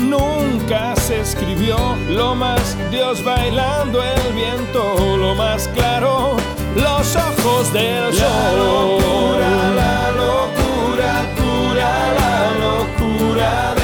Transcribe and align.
nunca 0.00 0.96
se 0.96 1.20
escribió, 1.20 1.76
lo 2.08 2.34
más 2.34 2.76
Dios 2.90 3.22
bailando 3.22 4.02
el 4.02 4.32
viento, 4.32 5.16
lo 5.16 5.34
más 5.34 5.68
claro, 5.68 6.36
los 6.74 7.16
ojos 7.16 7.72
del 7.72 8.12
sol. 8.14 8.26
La 8.28 8.52
locura, 8.56 9.50
la 9.76 10.10
locura, 10.12 11.26
cura 11.36 12.12
la 12.18 12.50
locura 12.66 13.79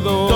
alrededor. 0.00 0.29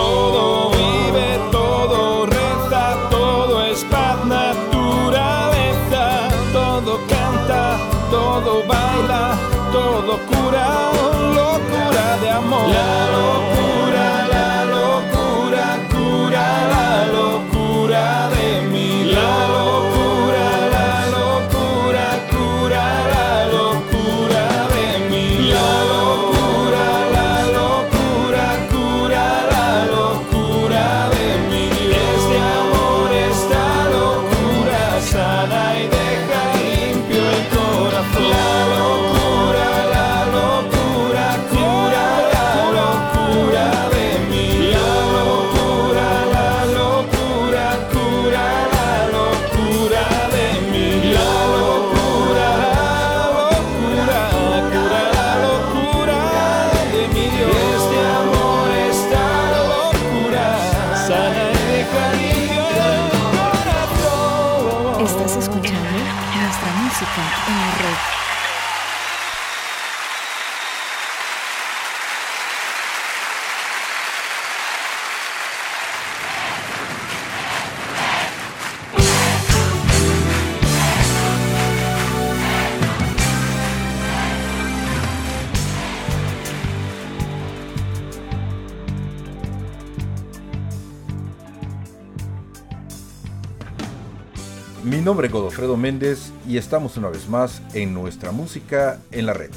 Y 96.48 96.56
estamos 96.56 96.96
una 96.96 97.08
vez 97.08 97.28
más 97.28 97.62
en 97.72 97.94
nuestra 97.94 98.32
música 98.32 98.98
en 99.12 99.26
la 99.26 99.32
red. 99.32 99.52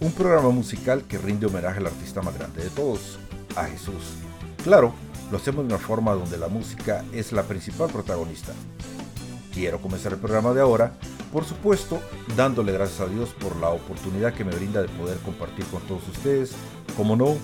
Un 0.00 0.10
programa 0.10 0.50
musical 0.50 1.04
que 1.04 1.16
rinde 1.16 1.46
homenaje 1.46 1.78
al 1.78 1.86
artista 1.86 2.22
más 2.22 2.36
grande 2.36 2.64
de 2.64 2.70
todos, 2.70 3.20
a 3.54 3.66
Jesús. 3.66 4.16
Claro, 4.64 4.92
lo 5.30 5.36
hacemos 5.36 5.68
de 5.68 5.72
una 5.72 5.82
forma 5.82 6.14
donde 6.14 6.38
la 6.38 6.48
música 6.48 7.04
es 7.12 7.30
la 7.30 7.44
principal 7.44 7.88
protagonista. 7.88 8.52
Quiero 9.54 9.80
comenzar 9.80 10.12
el 10.12 10.18
programa 10.18 10.52
de 10.54 10.60
ahora, 10.60 10.94
por 11.32 11.44
supuesto, 11.44 12.00
dándole 12.36 12.72
gracias 12.72 13.00
a 13.00 13.06
Dios 13.06 13.28
por 13.38 13.54
la 13.54 13.68
oportunidad 13.68 14.34
que 14.34 14.44
me 14.44 14.54
brinda 14.54 14.82
de 14.82 14.88
poder 14.88 15.18
compartir 15.18 15.64
con 15.66 15.82
todos 15.82 16.02
ustedes, 16.08 16.50
como 16.96 17.14
no, 17.14 17.36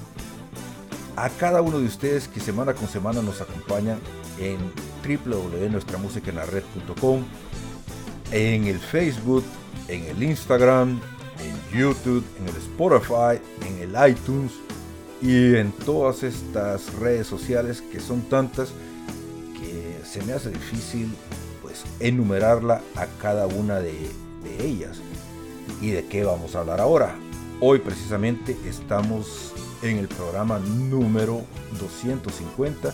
a 1.14 1.30
cada 1.30 1.62
uno 1.62 1.78
de 1.78 1.86
ustedes 1.86 2.26
que 2.26 2.40
semana 2.40 2.74
con 2.74 2.88
semana 2.88 3.22
nos 3.22 3.40
acompañan 3.40 4.00
en 4.38 4.58
www.nuestramusicaenlared.com, 5.06 7.24
en 8.32 8.66
el 8.66 8.78
Facebook, 8.78 9.44
en 9.88 10.04
el 10.04 10.22
Instagram, 10.22 11.00
en 11.40 11.78
YouTube, 11.78 12.24
en 12.38 12.48
el 12.48 12.56
Spotify, 12.56 13.40
en 13.66 13.78
el 13.78 14.10
iTunes 14.10 14.52
y 15.22 15.54
en 15.56 15.72
todas 15.72 16.22
estas 16.22 16.92
redes 16.94 17.26
sociales 17.26 17.82
que 17.92 18.00
son 18.00 18.22
tantas 18.22 18.70
que 19.58 19.98
se 20.04 20.22
me 20.24 20.32
hace 20.32 20.50
difícil 20.50 21.08
pues 21.62 21.84
enumerarla 22.00 22.82
a 22.96 23.06
cada 23.20 23.46
una 23.46 23.80
de, 23.80 24.08
de 24.44 24.66
ellas. 24.66 24.98
¿Y 25.80 25.90
de 25.90 26.06
qué 26.06 26.24
vamos 26.24 26.54
a 26.54 26.60
hablar 26.60 26.80
ahora? 26.80 27.16
Hoy 27.60 27.80
precisamente 27.80 28.56
estamos 28.66 29.52
en 29.82 29.98
el 29.98 30.08
programa 30.08 30.58
número 30.58 31.42
250 31.80 32.92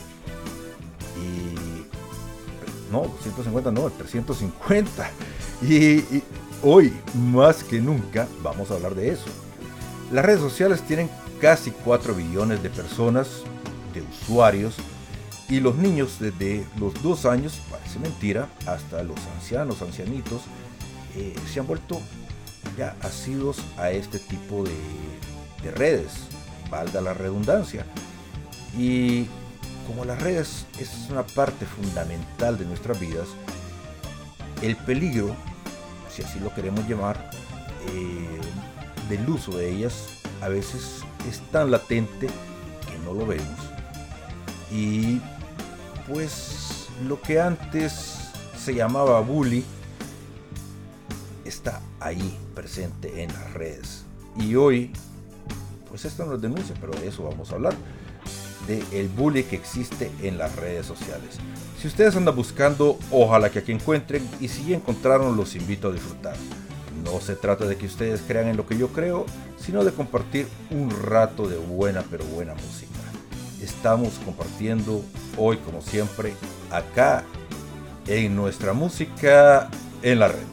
y 1.16 1.71
no, 2.92 3.10
150 3.22 3.72
no, 3.72 3.86
el 3.86 3.92
350 3.92 5.10
y, 5.62 5.74
y 5.74 6.22
hoy 6.62 6.92
más 7.14 7.64
que 7.64 7.80
nunca 7.80 8.28
vamos 8.42 8.70
a 8.70 8.74
hablar 8.74 8.94
de 8.94 9.08
eso. 9.10 9.24
Las 10.12 10.24
redes 10.24 10.40
sociales 10.40 10.82
tienen 10.82 11.10
casi 11.40 11.70
4 11.70 12.14
billones 12.14 12.62
de 12.62 12.70
personas, 12.70 13.42
de 13.94 14.02
usuarios, 14.02 14.76
y 15.48 15.60
los 15.60 15.74
niños 15.76 16.18
desde 16.20 16.64
los 16.78 17.02
2 17.02 17.26
años, 17.26 17.60
parece 17.70 17.98
mentira, 17.98 18.48
hasta 18.66 19.02
los 19.02 19.18
ancianos, 19.36 19.82
ancianitos, 19.82 20.42
eh, 21.16 21.34
se 21.52 21.60
han 21.60 21.66
vuelto 21.66 22.00
ya 22.78 22.96
asidos 23.02 23.58
a 23.76 23.90
este 23.90 24.18
tipo 24.18 24.64
de, 24.64 24.76
de 25.62 25.70
redes, 25.72 26.12
valga 26.70 27.00
la 27.00 27.12
redundancia. 27.12 27.84
Y 28.78 29.26
como 29.92 30.06
las 30.06 30.22
redes 30.22 30.64
es 30.80 31.10
una 31.10 31.22
parte 31.22 31.66
fundamental 31.66 32.56
de 32.56 32.64
nuestras 32.64 32.98
vidas, 32.98 33.28
el 34.62 34.74
peligro, 34.74 35.36
si 36.10 36.22
así 36.22 36.40
lo 36.40 36.54
queremos 36.54 36.88
llamar, 36.88 37.30
eh, 37.88 38.40
del 39.10 39.28
uso 39.28 39.58
de 39.58 39.70
ellas 39.70 40.06
a 40.40 40.48
veces 40.48 41.02
es 41.28 41.40
tan 41.50 41.70
latente 41.70 42.26
que 42.26 42.98
no 43.04 43.12
lo 43.12 43.26
vemos. 43.26 43.58
Y 44.70 45.20
pues 46.08 46.86
lo 47.06 47.20
que 47.20 47.38
antes 47.38 48.30
se 48.58 48.74
llamaba 48.74 49.20
bully 49.20 49.62
está 51.44 51.82
ahí 52.00 52.38
presente 52.54 53.22
en 53.22 53.30
las 53.30 53.52
redes. 53.52 54.04
Y 54.38 54.54
hoy, 54.54 54.90
pues 55.90 56.06
esto 56.06 56.24
no 56.24 56.36
es 56.36 56.40
denuncia, 56.40 56.74
pero 56.80 56.98
de 56.98 57.08
eso 57.08 57.24
vamos 57.24 57.52
a 57.52 57.56
hablar. 57.56 57.74
De 58.66 58.82
el 58.92 59.08
bullying 59.08 59.44
que 59.44 59.56
existe 59.56 60.10
en 60.22 60.38
las 60.38 60.54
redes 60.56 60.86
sociales. 60.86 61.38
Si 61.80 61.88
ustedes 61.88 62.14
andan 62.14 62.36
buscando, 62.36 62.98
ojalá 63.10 63.50
que 63.50 63.58
aquí 63.58 63.72
encuentren. 63.72 64.28
Y 64.40 64.48
si 64.48 64.72
encontraron, 64.72 65.36
los 65.36 65.56
invito 65.56 65.88
a 65.88 65.92
disfrutar. 65.92 66.36
No 67.04 67.20
se 67.20 67.34
trata 67.34 67.64
de 67.66 67.76
que 67.76 67.86
ustedes 67.86 68.22
crean 68.26 68.46
en 68.48 68.56
lo 68.56 68.66
que 68.66 68.78
yo 68.78 68.88
creo, 68.88 69.26
sino 69.58 69.84
de 69.84 69.92
compartir 69.92 70.46
un 70.70 70.90
rato 70.90 71.48
de 71.48 71.56
buena 71.56 72.04
pero 72.10 72.24
buena 72.24 72.54
música. 72.54 72.92
Estamos 73.60 74.14
compartiendo 74.24 75.02
hoy, 75.36 75.56
como 75.58 75.82
siempre, 75.82 76.34
acá 76.70 77.24
en 78.06 78.36
nuestra 78.36 78.72
música 78.72 79.68
en 80.02 80.18
la 80.18 80.28
red. 80.28 80.51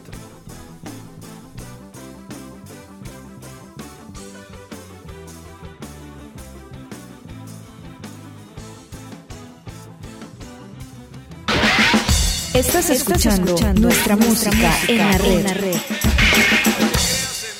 Estás 12.60 12.90
escuchando, 12.90 13.56
nuestra, 13.72 14.16
música, 14.16 14.70
en 14.86 14.98
la 14.98 15.16
red. 15.16 15.46
en 15.46 15.82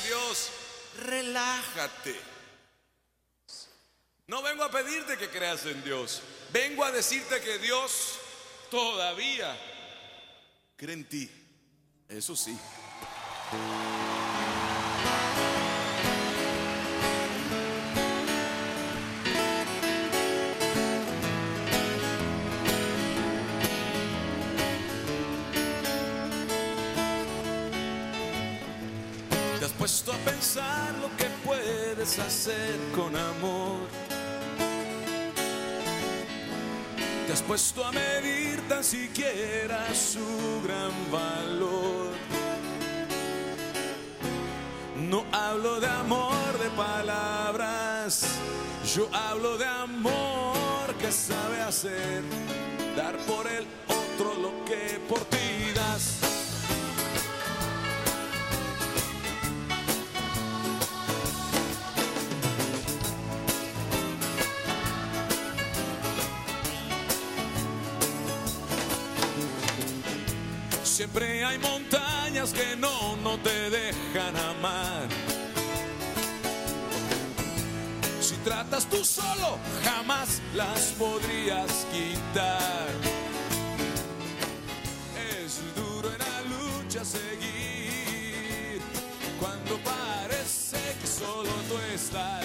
Dios, 0.06 0.50
relájate. 1.02 2.20
No 4.26 4.42
vengo 4.42 4.62
a 4.62 4.70
pedirte 4.70 5.16
que 5.16 5.30
creas 5.30 5.64
en 5.64 5.82
Dios. 5.84 6.20
Vengo 6.52 6.84
a 6.84 6.92
decirte 6.92 7.40
que 7.40 7.58
Dios 7.60 8.18
todavía 8.70 9.58
cree 10.76 10.96
en 10.96 11.08
ti. 11.08 11.30
Eso 12.06 12.36
sí. 12.36 12.54
Puesto 29.90 30.12
a 30.12 30.18
pensar 30.18 30.94
lo 31.02 31.08
que 31.16 31.26
puedes 31.44 32.16
hacer 32.20 32.78
con 32.94 33.16
amor? 33.16 33.80
¿Te 37.26 37.32
has 37.32 37.42
puesto 37.42 37.84
a 37.84 37.90
medir 37.90 38.60
tan 38.68 38.84
siquiera 38.84 39.92
su 39.92 40.62
gran 40.64 40.92
valor? 41.10 42.12
No 44.94 45.24
hablo 45.32 45.80
de 45.80 45.88
amor 45.88 46.52
de 46.62 46.70
palabras, 46.70 48.26
yo 48.94 49.08
hablo 49.12 49.58
de 49.58 49.66
amor 49.66 50.94
que 51.00 51.10
sabe 51.10 51.62
hacer, 51.62 52.22
dar 52.96 53.16
por 53.26 53.44
el 53.48 53.66
otro 53.88 54.34
lo 54.40 54.64
que 54.66 55.00
por 55.08 55.18
ti 55.24 55.72
das. 55.74 56.29
Siempre 71.00 71.42
hay 71.42 71.56
montañas 71.56 72.52
que 72.52 72.76
no, 72.76 73.16
no 73.24 73.38
te 73.38 73.70
dejan 73.70 74.36
amar. 74.36 75.08
Si 78.20 78.34
tratas 78.44 78.84
tú 78.84 79.02
solo, 79.02 79.58
jamás 79.82 80.42
las 80.54 80.92
podrías 80.98 81.86
quitar. 81.90 82.90
Es 85.42 85.62
duro 85.74 86.12
en 86.12 86.18
la 86.18 86.42
lucha 86.52 87.02
seguir 87.02 88.82
cuando 89.40 89.78
parece 89.78 90.76
que 91.00 91.06
solo 91.06 91.50
tú 91.66 91.78
estás. 91.94 92.44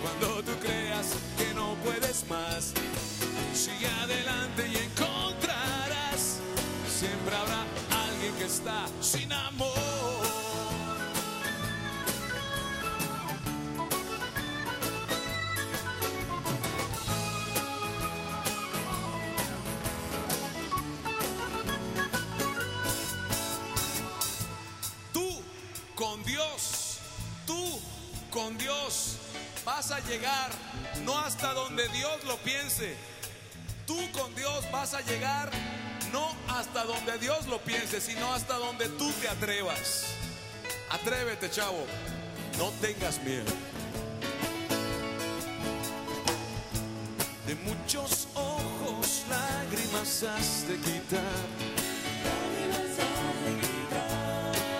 Cuando 0.00 0.44
tú 0.44 0.52
creas 0.62 1.08
que 1.36 1.52
no 1.54 1.74
puedes 1.82 2.24
más, 2.28 2.72
sigue 3.52 3.88
adelante 3.88 4.62
y 4.62 4.76
encontrarás. 4.76 4.93
Sin 9.14 9.32
amor. 9.32 9.72
Tú 25.12 25.42
con 25.94 26.24
Dios, 26.24 26.98
tú 27.46 27.80
con 28.30 28.58
Dios 28.58 29.18
vas 29.64 29.92
a 29.92 30.00
llegar 30.00 30.50
no 31.04 31.16
hasta 31.18 31.54
donde 31.54 31.86
Dios 31.88 32.24
lo 32.24 32.36
piense. 32.38 32.96
Tú 33.86 33.96
con 34.12 34.34
Dios 34.34 34.64
vas 34.72 34.94
a 34.94 35.00
llegar 35.02 35.50
hasta 36.58 36.84
donde 36.84 37.18
Dios 37.18 37.46
lo 37.46 37.58
piense, 37.58 38.00
sino 38.00 38.32
hasta 38.32 38.54
donde 38.54 38.88
tú 38.90 39.10
te 39.20 39.28
atrevas. 39.28 40.06
Atrévete, 40.90 41.50
chavo. 41.50 41.84
No 42.58 42.70
tengas 42.80 43.20
miedo. 43.22 43.50
De 47.46 47.54
muchos 47.56 48.28
ojos 48.34 49.24
lágrimas 49.28 50.22
has 50.22 50.68
de 50.68 50.76
quitar. 50.76 51.20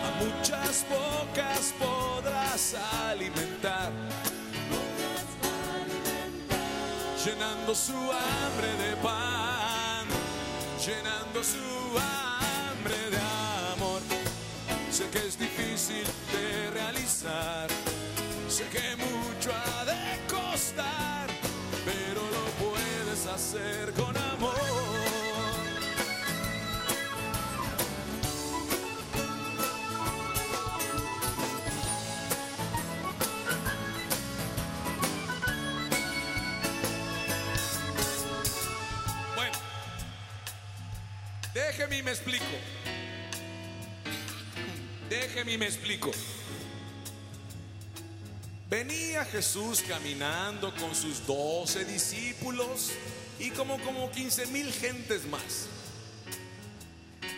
A 0.06 0.24
muchas 0.24 0.86
bocas 0.88 1.74
podrás 1.78 2.74
alimentar. 3.08 3.90
Llenando 7.24 7.74
su 7.74 7.94
hambre 7.94 8.68
de 8.86 8.96
pan, 8.96 9.53
llenando 10.86 11.42
su 11.42 11.98
hambre 11.98 13.10
de 13.10 13.18
amor. 13.72 14.02
Sé 14.90 15.08
que 15.08 15.18
es 15.26 15.38
difícil 15.38 16.04
de 16.30 16.70
realizar, 16.72 17.68
sé 18.48 18.64
que 18.64 18.94
mucho 18.96 19.50
ha 19.54 19.84
de 19.86 20.26
costar, 20.28 21.28
pero 21.86 22.20
lo 22.20 22.44
puedes 22.68 23.26
hacer 23.26 23.93
déjeme 41.94 41.98
y 41.98 42.02
me 42.02 42.10
explico. 42.10 42.44
Déjeme 45.08 45.52
y 45.52 45.58
me 45.58 45.66
explico. 45.66 46.10
Venía 48.68 49.24
Jesús 49.24 49.82
caminando 49.86 50.74
con 50.74 50.94
sus 50.94 51.24
doce 51.26 51.84
discípulos 51.84 52.90
y 53.38 53.50
como, 53.50 53.78
como 53.80 54.10
15 54.10 54.46
mil 54.46 54.72
gentes 54.72 55.26
más. 55.26 55.68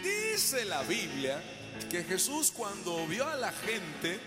Dice 0.02 0.64
la 0.64 0.82
Biblia 0.82 1.42
que 1.90 2.04
Jesús 2.04 2.50
cuando 2.50 3.06
vio 3.06 3.28
a 3.28 3.36
la 3.36 3.52
gente 3.52 4.18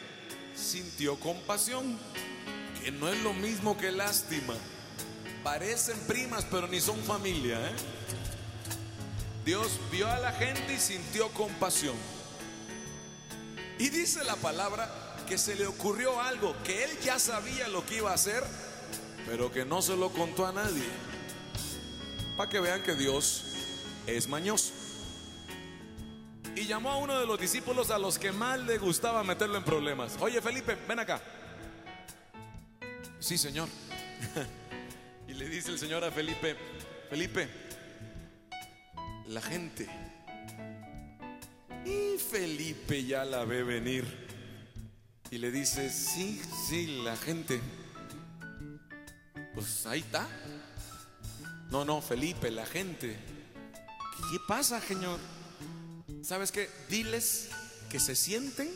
sintió 0.53 1.19
compasión, 1.19 1.97
que 2.83 2.91
no 2.91 3.09
es 3.09 3.19
lo 3.23 3.33
mismo 3.33 3.77
que 3.77 3.91
lástima. 3.91 4.55
Parecen 5.43 5.97
primas, 6.01 6.45
pero 6.51 6.67
ni 6.67 6.81
son 6.81 7.01
familia. 7.03 7.57
¿eh? 7.69 7.73
Dios 9.45 9.79
vio 9.91 10.07
a 10.09 10.19
la 10.19 10.31
gente 10.31 10.73
y 10.73 10.79
sintió 10.79 11.29
compasión. 11.29 11.95
Y 13.77 13.89
dice 13.89 14.23
la 14.23 14.35
palabra 14.35 14.89
que 15.27 15.37
se 15.37 15.55
le 15.55 15.65
ocurrió 15.67 16.19
algo, 16.21 16.55
que 16.63 16.83
él 16.83 16.91
ya 17.03 17.19
sabía 17.19 17.67
lo 17.67 17.85
que 17.85 17.97
iba 17.97 18.11
a 18.11 18.15
hacer, 18.15 18.43
pero 19.25 19.51
que 19.51 19.63
no 19.63 19.81
se 19.81 19.95
lo 19.95 20.09
contó 20.09 20.45
a 20.45 20.51
nadie. 20.51 20.83
Para 22.35 22.49
que 22.49 22.59
vean 22.59 22.83
que 22.83 22.95
Dios 22.95 23.45
es 24.07 24.27
mañoso. 24.27 24.73
Y 26.55 26.65
llamó 26.65 26.91
a 26.91 26.97
uno 26.97 27.17
de 27.17 27.25
los 27.25 27.39
discípulos 27.39 27.89
a 27.89 27.97
los 27.99 28.19
que 28.19 28.31
más 28.31 28.59
le 28.59 28.77
gustaba 28.77 29.23
meterlo 29.23 29.57
en 29.57 29.63
problemas. 29.63 30.17
Oye 30.19 30.41
Felipe, 30.41 30.77
ven 30.87 30.99
acá. 30.99 31.21
Sí, 33.19 33.37
señor. 33.37 33.69
y 35.27 35.33
le 35.33 35.47
dice 35.47 35.71
el 35.71 35.79
Señor 35.79 36.03
a 36.03 36.11
Felipe, 36.11 36.57
Felipe, 37.09 37.47
la 39.29 39.41
gente. 39.41 39.87
Y 41.85 42.17
Felipe 42.17 43.05
ya 43.05 43.23
la 43.23 43.45
ve 43.45 43.63
venir. 43.63 44.05
Y 45.31 45.37
le 45.37 45.51
dice, 45.51 45.91
sí, 45.91 46.41
sí, 46.67 47.01
la 47.03 47.15
gente. 47.15 47.61
Pues 49.53 49.85
ahí 49.85 49.99
está. 49.99 50.27
No, 51.69 51.85
no, 51.85 52.01
Felipe, 52.01 52.49
la 52.49 52.65
gente. 52.65 53.15
¿Qué 54.31 54.37
pasa, 54.47 54.81
Señor? 54.81 55.19
¿Sabes 56.23 56.51
qué? 56.51 56.67
Diles 56.89 57.49
que 57.89 57.99
se 57.99 58.15
sienten 58.15 58.69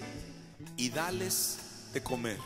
y 0.77 0.89
dales 0.91 1.57
de 1.93 2.03
comer. 2.03 2.37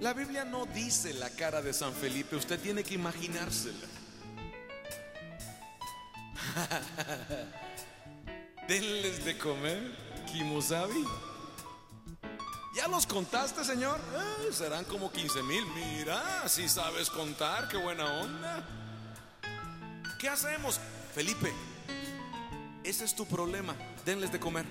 La 0.00 0.14
Biblia 0.14 0.44
no 0.44 0.66
dice 0.66 1.14
la 1.14 1.30
cara 1.30 1.62
de 1.62 1.72
San 1.72 1.92
Felipe, 1.92 2.36
usted 2.36 2.60
tiene 2.60 2.82
que 2.82 2.94
imaginársela. 2.94 3.97
Denles 8.68 9.24
de 9.24 9.38
comer, 9.38 9.80
Kimusabi. 10.26 11.04
¿Ya 12.74 12.86
los 12.86 13.06
contaste, 13.06 13.64
señor? 13.64 13.98
Serán 14.52 14.84
como 14.84 15.10
15 15.10 15.42
mil. 15.42 15.64
Mira, 15.74 16.48
si 16.48 16.68
sabes 16.68 17.10
contar, 17.10 17.68
qué 17.68 17.76
buena 17.76 18.20
onda. 18.20 18.64
¿Qué 20.18 20.28
hacemos? 20.28 20.78
Felipe, 21.14 21.52
ese 22.84 23.04
es 23.04 23.16
tu 23.16 23.26
problema. 23.26 23.74
Denles 24.04 24.30
de 24.30 24.38
comer. 24.38 24.66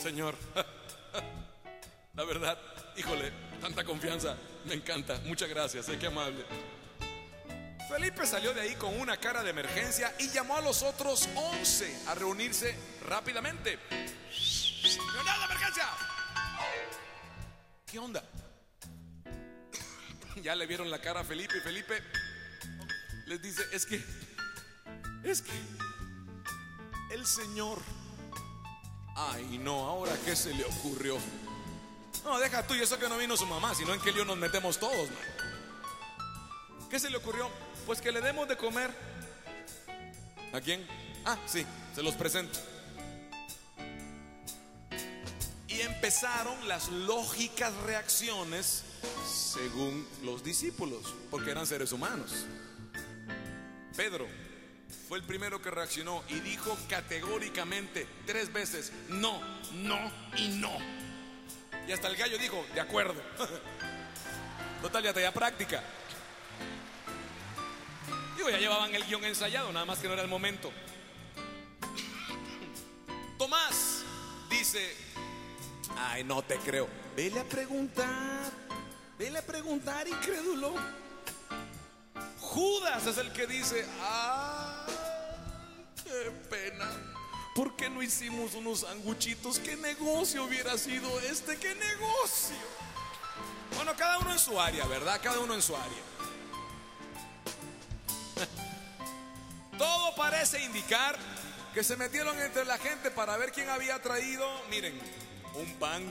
Señor, 0.00 0.36
la 2.14 2.24
verdad, 2.24 2.58
híjole, 2.96 3.32
tanta 3.60 3.84
confianza. 3.84 4.36
Me 4.64 4.74
encanta. 4.74 5.20
Muchas 5.24 5.48
gracias, 5.48 5.88
eh, 5.88 5.98
qué 5.98 6.06
amable. 6.06 6.44
Felipe 7.88 8.26
salió 8.26 8.52
de 8.52 8.60
ahí 8.60 8.74
con 8.74 9.00
una 9.00 9.16
cara 9.16 9.42
de 9.42 9.48
emergencia 9.48 10.14
y 10.18 10.28
llamó 10.28 10.56
a 10.56 10.60
los 10.60 10.82
otros 10.82 11.26
11 11.34 12.02
a 12.08 12.14
reunirse 12.14 12.76
rápidamente. 13.06 13.78
¡Reunión 15.14 15.38
de 15.38 15.44
emergencia! 15.44 15.84
¿Qué 17.86 17.98
onda? 17.98 18.22
Ya 20.42 20.54
le 20.54 20.66
vieron 20.66 20.88
la 20.88 21.00
cara 21.00 21.20
a 21.20 21.24
Felipe 21.24 21.58
y 21.58 21.60
Felipe 21.60 22.00
les 23.26 23.42
dice, 23.42 23.62
es 23.72 23.84
que, 23.84 24.00
es 25.24 25.42
que 25.42 25.52
el 27.10 27.26
Señor, 27.26 27.78
ay 29.16 29.58
no, 29.58 29.86
ahora 29.86 30.16
qué 30.24 30.36
se 30.36 30.54
le 30.54 30.64
ocurrió. 30.64 31.18
No, 32.24 32.38
deja 32.38 32.64
tú 32.66 32.74
y 32.74 32.82
eso 32.82 32.98
que 32.98 33.08
no 33.08 33.16
vino 33.16 33.36
su 33.36 33.46
mamá, 33.46 33.74
sino 33.74 33.94
en 33.94 34.00
qué 34.00 34.12
lío 34.12 34.24
nos 34.24 34.36
metemos 34.36 34.78
todos. 34.78 35.08
¿Qué 36.88 37.00
se 37.00 37.10
le 37.10 37.16
ocurrió? 37.16 37.50
Pues 37.88 38.02
que 38.02 38.12
le 38.12 38.20
demos 38.20 38.46
de 38.46 38.54
comer. 38.54 38.90
¿A 40.52 40.60
quién? 40.60 40.86
Ah, 41.24 41.38
sí, 41.46 41.64
se 41.94 42.02
los 42.02 42.14
presento. 42.16 42.58
Y 45.66 45.80
empezaron 45.80 46.68
las 46.68 46.88
lógicas 46.88 47.72
reacciones 47.86 48.84
según 49.26 50.06
los 50.22 50.44
discípulos, 50.44 51.14
porque 51.30 51.50
eran 51.50 51.66
seres 51.66 51.90
humanos. 51.90 52.44
Pedro 53.96 54.26
fue 55.08 55.16
el 55.16 55.24
primero 55.24 55.62
que 55.62 55.70
reaccionó 55.70 56.22
y 56.28 56.40
dijo 56.40 56.76
categóricamente 56.90 58.06
tres 58.26 58.52
veces, 58.52 58.92
no, 59.08 59.40
no 59.72 60.12
y 60.36 60.48
no. 60.48 60.76
Y 61.88 61.92
hasta 61.92 62.08
el 62.08 62.16
gallo 62.16 62.36
dijo, 62.36 62.62
de 62.74 62.82
acuerdo. 62.82 63.22
Total, 64.82 65.02
ya 65.02 65.14
tenía 65.14 65.32
práctica. 65.32 65.82
Digo, 68.38 68.50
ya 68.50 68.58
llevaban 68.58 68.94
el 68.94 69.04
guion 69.04 69.24
ensayado, 69.24 69.72
nada 69.72 69.84
más 69.84 69.98
que 69.98 70.06
no 70.06 70.12
era 70.12 70.22
el 70.22 70.28
momento. 70.28 70.70
Tomás 73.36 74.04
dice, 74.48 74.96
ay, 75.96 76.22
no 76.22 76.40
te 76.42 76.56
creo. 76.58 76.88
Vele 77.16 77.40
a 77.40 77.44
preguntar, 77.44 78.52
vele 79.18 79.40
a 79.40 79.42
preguntar, 79.42 80.06
incrédulo. 80.06 80.72
Judas 82.38 83.06
es 83.06 83.18
el 83.18 83.32
que 83.32 83.48
dice, 83.48 83.84
ay, 84.00 84.94
qué 86.04 86.30
pena. 86.48 86.88
¿Por 87.56 87.74
qué 87.74 87.90
no 87.90 88.04
hicimos 88.04 88.54
unos 88.54 88.82
sanguchitos? 88.82 89.58
¿Qué 89.58 89.74
negocio 89.74 90.44
hubiera 90.44 90.78
sido 90.78 91.18
este? 91.22 91.56
¿Qué 91.56 91.74
negocio? 91.74 92.54
Bueno, 93.74 93.96
cada 93.96 94.18
uno 94.18 94.30
en 94.30 94.38
su 94.38 94.60
área, 94.60 94.86
¿verdad? 94.86 95.18
Cada 95.20 95.40
uno 95.40 95.54
en 95.54 95.62
su 95.62 95.74
área. 95.74 96.17
Todo 99.78 100.14
parece 100.14 100.62
indicar 100.62 101.16
que 101.74 101.84
se 101.84 101.96
metieron 101.96 102.38
entre 102.40 102.64
la 102.64 102.78
gente 102.78 103.10
para 103.10 103.36
ver 103.36 103.52
quién 103.52 103.68
había 103.68 104.00
traído, 104.02 104.46
miren, 104.70 104.98
un 105.54 105.74
pan, 105.74 106.04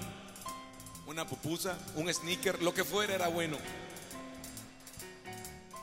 una 1.06 1.26
pupusa, 1.26 1.78
un 1.96 2.14
sneaker, 2.14 2.62
lo 2.62 2.74
que 2.74 2.84
fuera 2.84 3.16
era 3.16 3.28
bueno. 3.28 3.58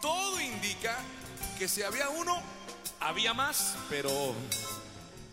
Todo 0.00 0.40
indica 0.40 0.96
que 1.58 1.68
si 1.68 1.82
había 1.82 2.08
uno, 2.10 2.42
había 3.00 3.34
más, 3.34 3.74
pero 3.88 4.34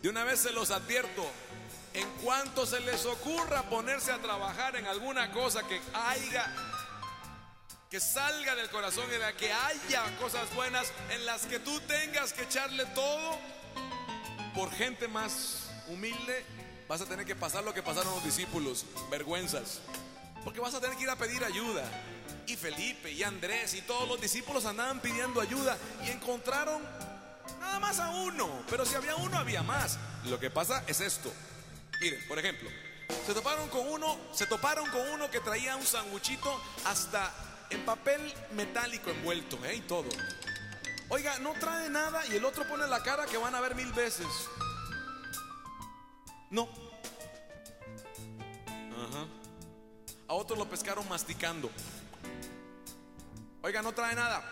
de 0.01 0.09
una 0.09 0.23
vez 0.23 0.39
se 0.39 0.51
los 0.51 0.71
advierto, 0.71 1.29
en 1.93 2.07
cuanto 2.23 2.65
se 2.65 2.79
les 2.79 3.05
ocurra 3.05 3.63
ponerse 3.63 4.11
a 4.11 4.21
trabajar 4.21 4.75
en 4.77 4.87
alguna 4.87 5.31
cosa 5.31 5.67
que 5.67 5.81
haya 5.93 6.53
que 7.91 7.99
salga 7.99 8.55
del 8.55 8.69
corazón 8.69 9.03
y 9.09 9.17
de 9.17 9.33
que 9.33 9.51
haya 9.51 10.05
cosas 10.17 10.55
buenas 10.55 10.89
en 11.09 11.25
las 11.25 11.41
que 11.41 11.59
tú 11.59 11.77
tengas 11.81 12.31
que 12.31 12.43
echarle 12.43 12.85
todo 12.95 13.37
por 14.55 14.71
gente 14.71 15.09
más 15.09 15.69
humilde, 15.89 16.45
vas 16.87 17.01
a 17.01 17.05
tener 17.05 17.25
que 17.25 17.35
pasar 17.35 17.65
lo 17.65 17.73
que 17.73 17.83
pasaron 17.83 18.13
los 18.15 18.23
discípulos, 18.23 18.85
vergüenzas, 19.09 19.81
porque 20.45 20.61
vas 20.61 20.73
a 20.73 20.79
tener 20.79 20.95
que 20.95 21.03
ir 21.03 21.09
a 21.09 21.17
pedir 21.17 21.43
ayuda. 21.43 21.83
Y 22.47 22.55
Felipe 22.55 23.11
y 23.11 23.23
Andrés 23.23 23.73
y 23.73 23.81
todos 23.81 24.07
los 24.07 24.21
discípulos 24.21 24.63
andaban 24.65 25.01
pidiendo 25.01 25.41
ayuda 25.41 25.77
y 26.05 26.11
encontraron 26.11 26.81
nada 27.59 27.77
más 27.81 27.99
a 27.99 28.09
uno, 28.11 28.63
pero 28.69 28.85
si 28.85 28.95
había 28.95 29.17
uno 29.17 29.37
había 29.37 29.63
más. 29.63 29.99
Lo 30.27 30.39
que 30.39 30.49
pasa 30.49 30.81
es 30.87 31.01
esto. 31.01 31.29
Miren, 31.99 32.25
por 32.29 32.39
ejemplo, 32.39 32.69
se 33.25 33.33
toparon 33.33 33.67
con 33.67 33.85
uno, 33.85 34.17
se 34.31 34.45
toparon 34.45 34.89
con 34.91 35.01
uno 35.09 35.29
que 35.29 35.41
traía 35.41 35.75
un 35.75 35.85
sanguchito 35.85 36.57
hasta 36.85 37.50
en 37.71 37.85
papel 37.85 38.21
metálico 38.51 39.09
envuelto, 39.09 39.63
¿eh? 39.65 39.75
Y 39.75 39.81
todo. 39.81 40.09
Oiga, 41.09 41.39
no 41.39 41.53
trae 41.53 41.89
nada 41.89 42.25
y 42.27 42.35
el 42.35 42.45
otro 42.45 42.67
pone 42.67 42.87
la 42.87 43.01
cara 43.03 43.25
que 43.25 43.37
van 43.37 43.55
a 43.55 43.61
ver 43.61 43.75
mil 43.75 43.91
veces. 43.93 44.27
No. 46.49 46.69
Ajá. 48.67 49.27
A 50.27 50.33
otros 50.33 50.57
lo 50.57 50.69
pescaron 50.69 51.07
masticando. 51.09 51.69
Oiga, 53.61 53.81
no 53.81 53.93
trae 53.93 54.15
nada. 54.15 54.43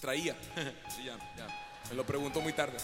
Traía. 0.00 0.36
sí, 0.96 1.04
ya, 1.04 1.18
ya. 1.36 1.46
Me 1.88 1.94
lo 1.94 2.06
preguntó 2.06 2.40
muy 2.40 2.52
tarde. 2.52 2.78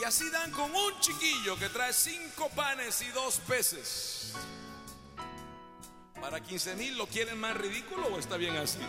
Y 0.00 0.04
así 0.04 0.28
dan 0.30 0.50
con 0.50 0.74
un 0.74 1.00
chiquillo 1.00 1.58
que 1.58 1.68
trae 1.68 1.92
cinco 1.92 2.50
panes 2.50 3.00
y 3.02 3.08
dos 3.08 3.38
peces. 3.46 4.34
¿Para 6.26 6.40
15 6.40 6.74
mil 6.74 6.98
lo 6.98 7.06
quieren 7.06 7.38
más 7.38 7.56
ridículo 7.56 8.08
o 8.08 8.18
está 8.18 8.36
bien 8.36 8.56
así? 8.56 8.80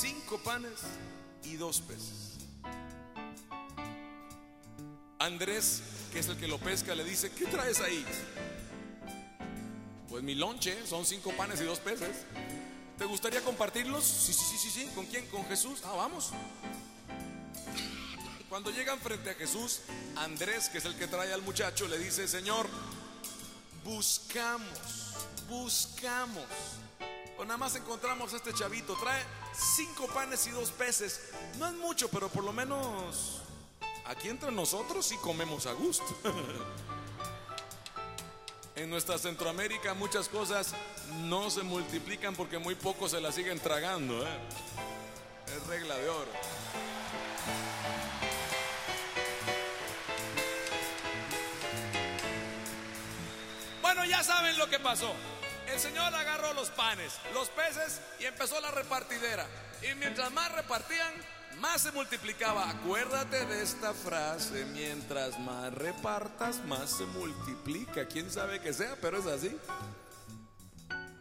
Cinco 0.00 0.40
panes 0.44 0.78
y 1.42 1.56
dos 1.56 1.80
peces. 1.80 2.34
Andrés, 5.18 5.82
que 6.12 6.20
es 6.20 6.28
el 6.28 6.36
que 6.36 6.46
lo 6.46 6.58
pesca, 6.58 6.94
le 6.94 7.02
dice, 7.02 7.32
¿qué 7.32 7.46
traes 7.46 7.80
ahí? 7.80 8.06
Pues 10.08 10.22
mi 10.22 10.36
lonche, 10.36 10.86
son 10.86 11.04
cinco 11.04 11.32
panes 11.32 11.60
y 11.60 11.64
dos 11.64 11.80
peces. 11.80 12.24
¿Te 12.96 13.06
gustaría 13.06 13.40
compartirlos? 13.40 14.04
Sí, 14.04 14.32
sí, 14.32 14.44
sí, 14.44 14.56
sí, 14.56 14.70
sí. 14.70 14.90
¿Con 14.94 15.06
quién? 15.06 15.26
¿Con 15.26 15.44
Jesús? 15.46 15.80
Ah, 15.84 15.94
vamos. 15.96 16.30
Cuando 18.48 18.70
llegan 18.70 19.00
frente 19.00 19.30
a 19.30 19.34
Jesús, 19.34 19.80
Andrés, 20.14 20.68
que 20.68 20.78
es 20.78 20.84
el 20.84 20.94
que 20.94 21.08
trae 21.08 21.32
al 21.32 21.42
muchacho, 21.42 21.88
le 21.88 21.98
dice, 21.98 22.28
Señor, 22.28 22.68
buscamos, 23.82 25.03
buscamos. 25.48 26.44
O 27.36 27.44
nada 27.44 27.56
más 27.56 27.74
encontramos 27.74 28.32
a 28.32 28.36
este 28.36 28.52
chavito, 28.54 28.96
trae 28.96 29.22
cinco 29.76 30.06
panes 30.08 30.46
y 30.46 30.50
dos 30.50 30.70
peces. 30.70 31.30
No 31.58 31.66
es 31.66 31.74
mucho, 31.74 32.08
pero 32.08 32.28
por 32.28 32.44
lo 32.44 32.52
menos 32.52 33.40
aquí 34.06 34.28
entre 34.28 34.52
nosotros 34.52 35.04
sí 35.04 35.16
comemos 35.18 35.66
a 35.66 35.72
gusto. 35.72 36.04
En 38.76 38.90
nuestra 38.90 39.18
Centroamérica 39.18 39.94
muchas 39.94 40.28
cosas 40.28 40.74
no 41.22 41.48
se 41.48 41.62
multiplican 41.62 42.34
porque 42.34 42.58
muy 42.58 42.74
pocos 42.74 43.12
se 43.12 43.20
las 43.20 43.36
siguen 43.36 43.60
tragando. 43.60 44.26
¿eh? 44.26 44.38
Es 45.46 45.66
regla 45.68 45.96
de 45.96 46.08
oro. 46.08 46.32
Bueno, 53.80 54.04
ya 54.06 54.24
saben 54.24 54.58
lo 54.58 54.68
que 54.68 54.80
pasó. 54.80 55.12
El 55.72 55.80
Señor 55.80 56.14
agarró 56.14 56.52
los 56.54 56.70
panes, 56.70 57.12
los 57.32 57.48
peces 57.50 58.00
y 58.20 58.24
empezó 58.24 58.60
la 58.60 58.70
repartidera. 58.70 59.46
Y 59.82 59.94
mientras 59.96 60.30
más 60.32 60.52
repartían, 60.52 61.12
más 61.58 61.82
se 61.82 61.92
multiplicaba. 61.92 62.68
Acuérdate 62.70 63.44
de 63.46 63.62
esta 63.62 63.92
frase, 63.94 64.64
mientras 64.66 65.38
más 65.38 65.72
repartas, 65.72 66.64
más 66.64 66.90
se 66.90 67.04
multiplica. 67.06 68.06
¿Quién 68.06 68.30
sabe 68.30 68.60
que 68.60 68.72
sea? 68.72 68.96
Pero 69.00 69.18
es 69.18 69.26
así. 69.26 69.56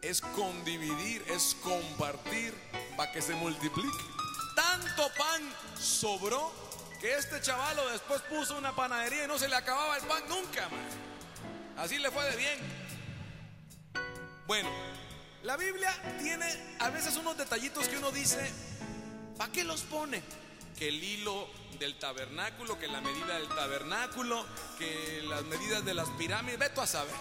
Es 0.01 0.21
condividir, 0.21 1.23
es 1.27 1.55
compartir 1.63 2.53
para 2.97 3.11
que 3.11 3.21
se 3.21 3.33
multiplique. 3.35 4.03
Tanto 4.55 5.09
pan 5.17 5.41
sobró 5.79 6.51
que 6.99 7.15
este 7.15 7.41
chavalo 7.41 7.89
después 7.89 8.21
puso 8.23 8.57
una 8.57 8.75
panadería 8.75 9.25
y 9.25 9.27
no 9.27 9.37
se 9.37 9.47
le 9.47 9.55
acababa 9.55 9.97
el 9.97 10.03
pan 10.03 10.23
nunca, 10.27 10.69
man. 10.69 10.79
Así 11.77 11.97
le 11.97 12.11
fue 12.11 12.23
de 12.29 12.37
bien. 12.37 12.82
Bueno, 14.45 14.69
la 15.43 15.55
Biblia 15.55 15.89
tiene 16.21 16.45
a 16.79 16.89
veces 16.89 17.15
unos 17.15 17.37
detallitos 17.37 17.87
que 17.87 17.97
uno 17.97 18.11
dice, 18.11 18.51
¿para 19.37 19.51
qué 19.51 19.63
los 19.63 19.81
pone? 19.83 20.21
Que 20.77 20.89
el 20.89 21.01
hilo 21.01 21.47
del 21.79 21.97
tabernáculo, 21.97 22.77
que 22.77 22.87
la 22.87 22.99
medida 22.99 23.39
del 23.39 23.47
tabernáculo, 23.47 24.45
que 24.77 25.21
las 25.23 25.43
medidas 25.43 25.85
de 25.85 25.93
las 25.93 26.09
pirámides, 26.11 26.59
ve 26.59 26.69
tú 26.69 26.81
a 26.81 26.87
saber. 26.87 27.15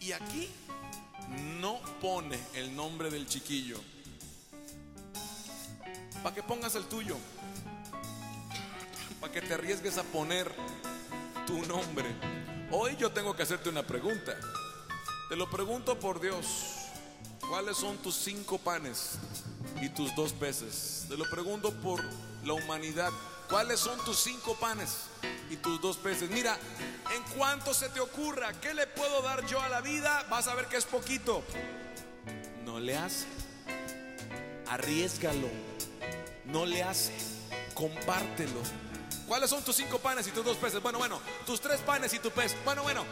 Y 0.00 0.12
aquí 0.12 0.48
no 1.60 1.78
pone 2.00 2.40
el 2.54 2.74
nombre 2.74 3.10
del 3.10 3.26
chiquillo. 3.26 3.78
¿Para 6.22 6.34
qué 6.34 6.42
pongas 6.42 6.74
el 6.74 6.84
tuyo? 6.84 7.18
Para 9.20 9.30
que 9.30 9.42
te 9.42 9.52
arriesgues 9.52 9.98
a 9.98 10.04
poner 10.04 10.50
tu 11.46 11.58
nombre. 11.66 12.06
Hoy 12.70 12.96
yo 12.96 13.12
tengo 13.12 13.36
que 13.36 13.42
hacerte 13.42 13.68
una 13.68 13.82
pregunta. 13.82 14.38
Te 15.30 15.36
lo 15.36 15.48
pregunto 15.48 15.96
por 15.96 16.20
Dios. 16.20 16.44
¿Cuáles 17.48 17.76
son 17.76 17.96
tus 17.98 18.16
cinco 18.16 18.58
panes 18.58 19.12
y 19.80 19.88
tus 19.88 20.12
dos 20.16 20.32
peces? 20.32 21.06
Te 21.08 21.16
lo 21.16 21.24
pregunto 21.30 21.70
por 21.70 22.02
la 22.44 22.54
humanidad. 22.54 23.12
¿Cuáles 23.48 23.78
son 23.78 23.96
tus 24.04 24.18
cinco 24.18 24.56
panes 24.56 25.04
y 25.48 25.54
tus 25.54 25.80
dos 25.80 25.98
peces? 25.98 26.28
Mira, 26.30 26.58
en 27.14 27.22
cuanto 27.38 27.72
se 27.72 27.88
te 27.90 28.00
ocurra, 28.00 28.52
¿qué 28.54 28.74
le 28.74 28.88
puedo 28.88 29.22
dar 29.22 29.46
yo 29.46 29.62
a 29.62 29.68
la 29.68 29.80
vida? 29.80 30.26
Vas 30.28 30.48
a 30.48 30.54
ver 30.56 30.66
que 30.66 30.78
es 30.78 30.84
poquito. 30.84 31.44
No 32.64 32.80
le 32.80 32.98
hace. 32.98 33.26
Arriesgalo. 34.66 35.48
No 36.46 36.66
le 36.66 36.82
hace. 36.82 37.14
Compártelo. 37.74 38.60
¿Cuáles 39.28 39.48
son 39.48 39.62
tus 39.62 39.76
cinco 39.76 40.00
panes 40.00 40.26
y 40.26 40.32
tus 40.32 40.44
dos 40.44 40.56
peces? 40.56 40.82
Bueno, 40.82 40.98
bueno, 40.98 41.20
tus 41.46 41.60
tres 41.60 41.80
panes 41.82 42.12
y 42.14 42.18
tu 42.18 42.32
pez. 42.32 42.56
Bueno, 42.64 42.82
bueno, 42.82 43.04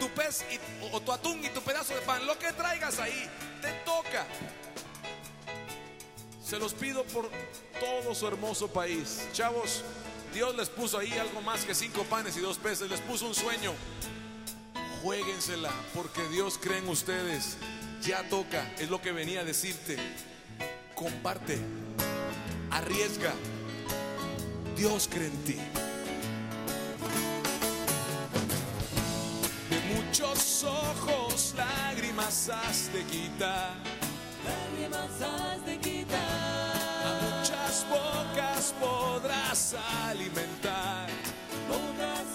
tu 0.00 0.08
pez 0.08 0.44
y, 0.50 0.58
o, 0.92 1.00
tu 1.00 1.12
atún 1.12 1.44
y 1.44 1.50
tu 1.50 1.60
pedazo 1.60 1.94
de 1.94 2.00
pan. 2.00 2.26
Lo 2.26 2.36
que 2.36 2.52
traigas 2.52 2.98
ahí, 2.98 3.28
te 3.62 3.70
toca. 3.84 4.26
Se 6.42 6.58
los 6.58 6.74
pido 6.74 7.04
por 7.04 7.30
todo 7.78 8.12
su 8.14 8.26
hermoso 8.26 8.66
país. 8.66 9.28
Chavos, 9.32 9.84
Dios 10.34 10.56
les 10.56 10.68
puso 10.68 10.98
ahí 10.98 11.12
algo 11.12 11.40
más 11.42 11.64
que 11.64 11.74
cinco 11.74 12.02
panes 12.04 12.36
y 12.36 12.40
dos 12.40 12.58
peces. 12.58 12.90
Les 12.90 13.00
puso 13.00 13.26
un 13.26 13.34
sueño. 13.34 13.72
Juéguensela, 15.02 15.70
porque 15.94 16.26
Dios 16.28 16.58
cree 16.60 16.78
en 16.78 16.88
ustedes. 16.88 17.56
Ya 18.02 18.28
toca, 18.28 18.66
es 18.78 18.90
lo 18.90 19.00
que 19.00 19.12
venía 19.12 19.40
a 19.40 19.44
decirte. 19.44 19.96
Comparte, 20.94 21.58
arriesga. 22.70 23.32
Dios 24.76 25.08
cree 25.12 25.26
en 25.26 25.44
ti. 25.44 25.56
Ojos 30.64 31.54
lágrimas 31.56 32.48
has 32.48 32.92
de 32.92 33.02
quitar. 33.04 33.74
Lágrimas 34.44 35.20
has 35.20 35.64
de 35.64 35.78
quitar. 35.78 36.18
A 37.08 37.12
muchas 37.22 37.86
bocas 37.88 38.74
podrás 38.80 39.74
alimentar, 40.08 41.08
Podrás 41.68 42.30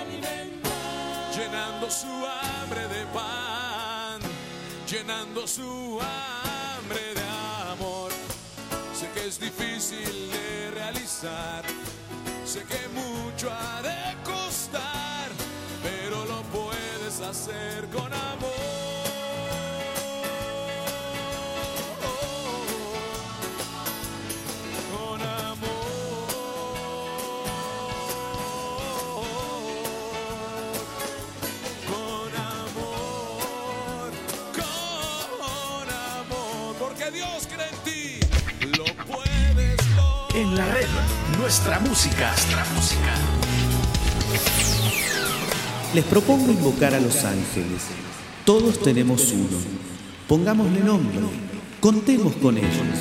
alimentar. 0.00 1.36
llenando 1.36 1.90
su 1.90 2.08
hambre 2.08 2.88
de 2.88 3.04
pan, 3.12 4.20
llenando 4.90 5.46
su 5.46 6.00
hambre 6.00 7.14
de 7.14 7.72
amor. 7.72 8.10
Sé 8.94 9.08
que 9.14 9.28
es 9.28 9.38
difícil 9.38 10.30
de 10.30 10.70
realizar, 10.72 11.62
sé 12.44 12.64
que 12.64 12.88
mucho 12.88 13.50
ha 13.50 13.82
En 40.38 40.54
la 40.54 40.64
red, 40.66 40.86
nuestra 41.36 41.80
música. 41.80 42.30
Nuestra 42.30 42.64
música. 42.72 43.12
Les 45.92 46.04
propongo 46.04 46.52
invocar 46.52 46.94
a 46.94 47.00
los 47.00 47.24
ángeles. 47.24 47.82
Todos 48.44 48.80
tenemos 48.80 49.32
uno. 49.32 49.58
Pongámosle 50.28 50.78
nombre. 50.78 51.18
Contemos 51.80 52.36
con 52.36 52.56
ellos. 52.56 52.98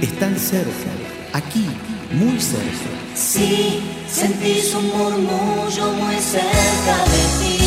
Están 0.00 0.38
cerca. 0.38 0.92
Aquí, 1.32 1.66
muy 2.12 2.40
cerca. 2.40 2.92
Si 3.16 3.80
sentís 4.08 4.72
un 4.72 4.86
murmullo 4.86 5.90
muy 5.90 6.14
cerca 6.20 6.96
de 7.12 7.22
ti, 7.40 7.58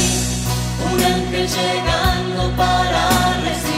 un 0.93 1.03
ángel 1.03 1.45
llegando 1.45 2.55
para 2.55 3.34
recibir 3.41 3.68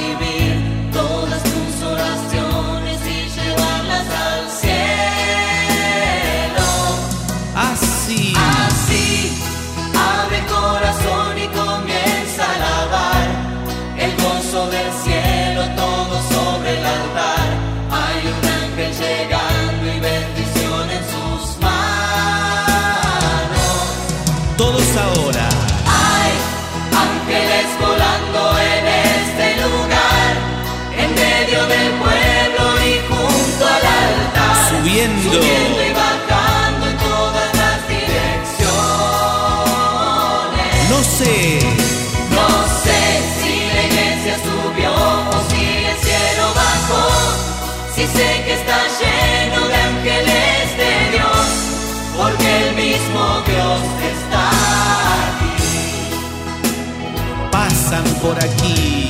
por 58.21 58.37
aquí. 58.37 59.09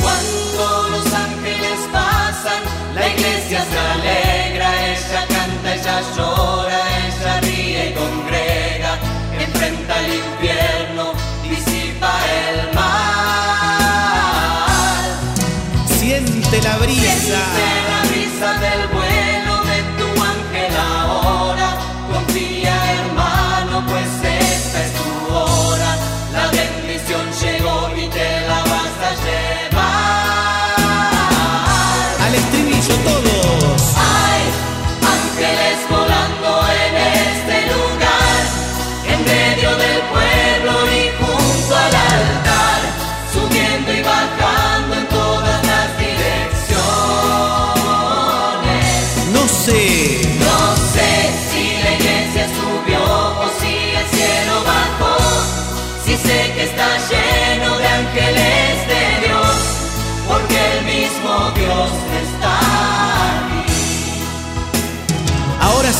Cuando 0.00 0.88
los 0.90 1.06
ángeles 1.12 1.78
pasan, 1.92 2.62
la 2.94 3.08
iglesia 3.08 3.64
se 3.70 3.78
alegra, 3.78 4.68
ella 4.92 5.26
canta, 5.34 5.74
ella 5.74 6.00
llora, 6.16 6.80
ella 7.06 7.40
ríe 7.40 7.90
y 7.90 7.92
congrega, 7.94 8.92
enfrenta 9.38 9.92
el 10.00 10.08
infierno, 10.14 11.04
disipa 11.42 12.12
el 12.46 12.56
mal. 12.74 13.88
Siente 15.98 16.56
la 16.62 16.74
brisa. 16.78 17.02
Siente 17.02 17.66
la 17.90 18.00
brisa 18.08 18.48
del 18.60 18.82
vuelo 18.88 19.07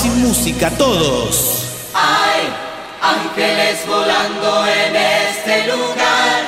música, 0.06 0.70
todos. 0.70 1.64
Hay 1.92 2.48
ángeles 3.02 3.84
volando 3.87 4.66
en 4.66 4.94
este 4.96 5.66
lugar, 5.66 6.42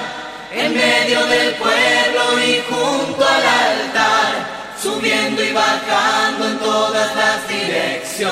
en 0.52 0.74
medio 0.74 1.26
del 1.26 1.54
pueblo 1.54 2.44
y 2.46 2.62
junto 2.70 3.26
al 3.26 3.42
altar, 3.42 4.46
subiendo 4.80 5.42
y 5.42 5.52
bajando 5.52 6.48
en 6.48 6.58
todas 6.58 7.16
las 7.16 7.48
direcciones. 7.48 8.30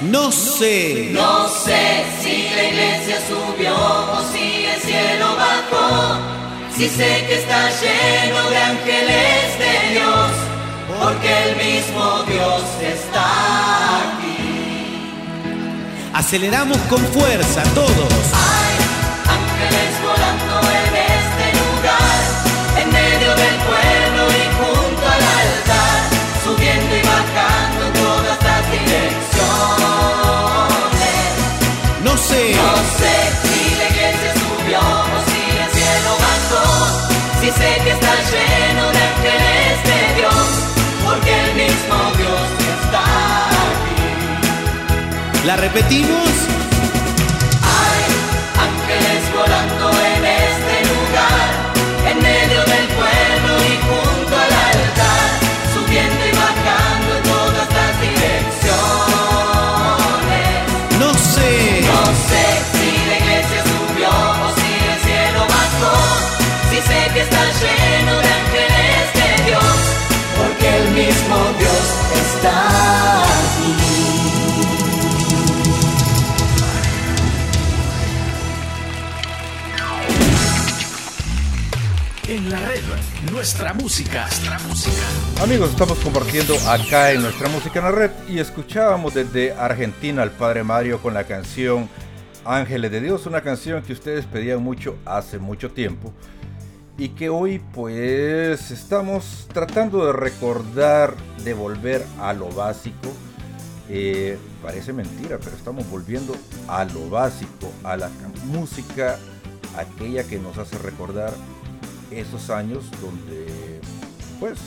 No 0.00 0.32
sé. 0.32 1.08
No 1.12 1.48
sé 1.48 2.04
si 2.22 2.48
la 2.54 2.64
iglesia 2.64 3.18
subió 3.28 3.74
o 3.74 4.22
si 4.32 4.64
el 4.64 4.80
cielo 4.80 5.36
bajó. 5.36 6.18
Si 6.74 6.88
sé 6.88 7.24
que 7.28 7.34
está 7.40 7.68
lleno 7.68 8.48
de 8.48 8.56
ángeles 8.56 9.58
de 9.58 9.90
Dios, 9.92 10.51
porque 10.88 11.50
el 11.50 11.56
mismo 11.56 12.22
Dios 12.24 12.62
está 12.80 13.26
aquí. 13.98 15.08
Aceleramos 16.14 16.78
con 16.88 17.00
fuerza, 17.06 17.62
todos. 17.74 18.12
Hay 18.34 18.74
ángeles 19.38 19.92
volando 20.02 20.54
en 20.80 20.92
este 21.16 21.46
lugar, 21.60 22.20
en 22.80 22.88
medio 22.92 23.30
del 23.42 23.56
pueblo 23.70 24.22
y 24.40 24.44
junto 24.58 25.04
al 25.06 25.22
altar, 25.42 26.00
subiendo 26.44 26.92
y 26.96 27.02
bajando 27.02 27.80
en 27.86 27.92
todas 27.92 28.38
las 28.44 28.62
direcciones. 28.70 29.32
No 32.04 32.12
sé. 32.16 32.42
No 32.56 32.74
sé 32.98 33.14
si 33.42 33.58
la 33.78 33.86
iglesia 33.88 34.30
subió 34.42 34.80
o 34.80 35.18
si 35.30 35.40
el 35.62 35.70
cielo 35.76 36.12
bajó. 36.26 36.64
Si 37.40 37.48
sé 37.50 37.70
que 37.84 37.90
está 37.90 38.12
lleno 38.30 38.61
¿La 45.52 45.58
repetimos? 45.58 46.30
Hay 47.62 48.04
ángeles 48.58 49.32
volando 49.36 49.91
nuestra 83.42 83.74
música. 83.74 84.20
Nuestra 84.20 84.58
música. 84.68 85.42
Amigos, 85.42 85.70
estamos 85.70 85.98
compartiendo 85.98 86.54
acá 86.70 87.10
en 87.10 87.22
nuestra 87.22 87.48
música 87.48 87.80
en 87.80 87.84
la 87.86 87.90
red 87.90 88.10
y 88.28 88.38
escuchábamos 88.38 89.14
desde 89.14 89.52
Argentina 89.54 90.22
al 90.22 90.30
Padre 90.30 90.62
Mario 90.62 91.02
con 91.02 91.12
la 91.12 91.24
canción 91.24 91.88
Ángeles 92.44 92.92
de 92.92 93.00
Dios, 93.00 93.26
una 93.26 93.40
canción 93.40 93.82
que 93.82 93.94
ustedes 93.94 94.26
pedían 94.26 94.62
mucho 94.62 94.96
hace 95.04 95.40
mucho 95.40 95.72
tiempo 95.72 96.12
y 96.96 97.08
que 97.08 97.30
hoy 97.30 97.58
pues 97.58 98.70
estamos 98.70 99.48
tratando 99.52 100.06
de 100.06 100.12
recordar, 100.12 101.16
de 101.42 101.52
volver 101.52 102.06
a 102.20 102.32
lo 102.34 102.48
básico. 102.48 103.08
Eh, 103.88 104.38
parece 104.62 104.92
mentira, 104.92 105.38
pero 105.42 105.56
estamos 105.56 105.90
volviendo 105.90 106.36
a 106.68 106.84
lo 106.84 107.10
básico, 107.10 107.72
a 107.82 107.96
la 107.96 108.08
música, 108.44 109.18
aquella 109.76 110.22
que 110.22 110.38
nos 110.38 110.58
hace 110.58 110.78
recordar 110.78 111.32
esos 112.18 112.50
años 112.50 112.84
donde 113.00 113.80
pues 114.38 114.58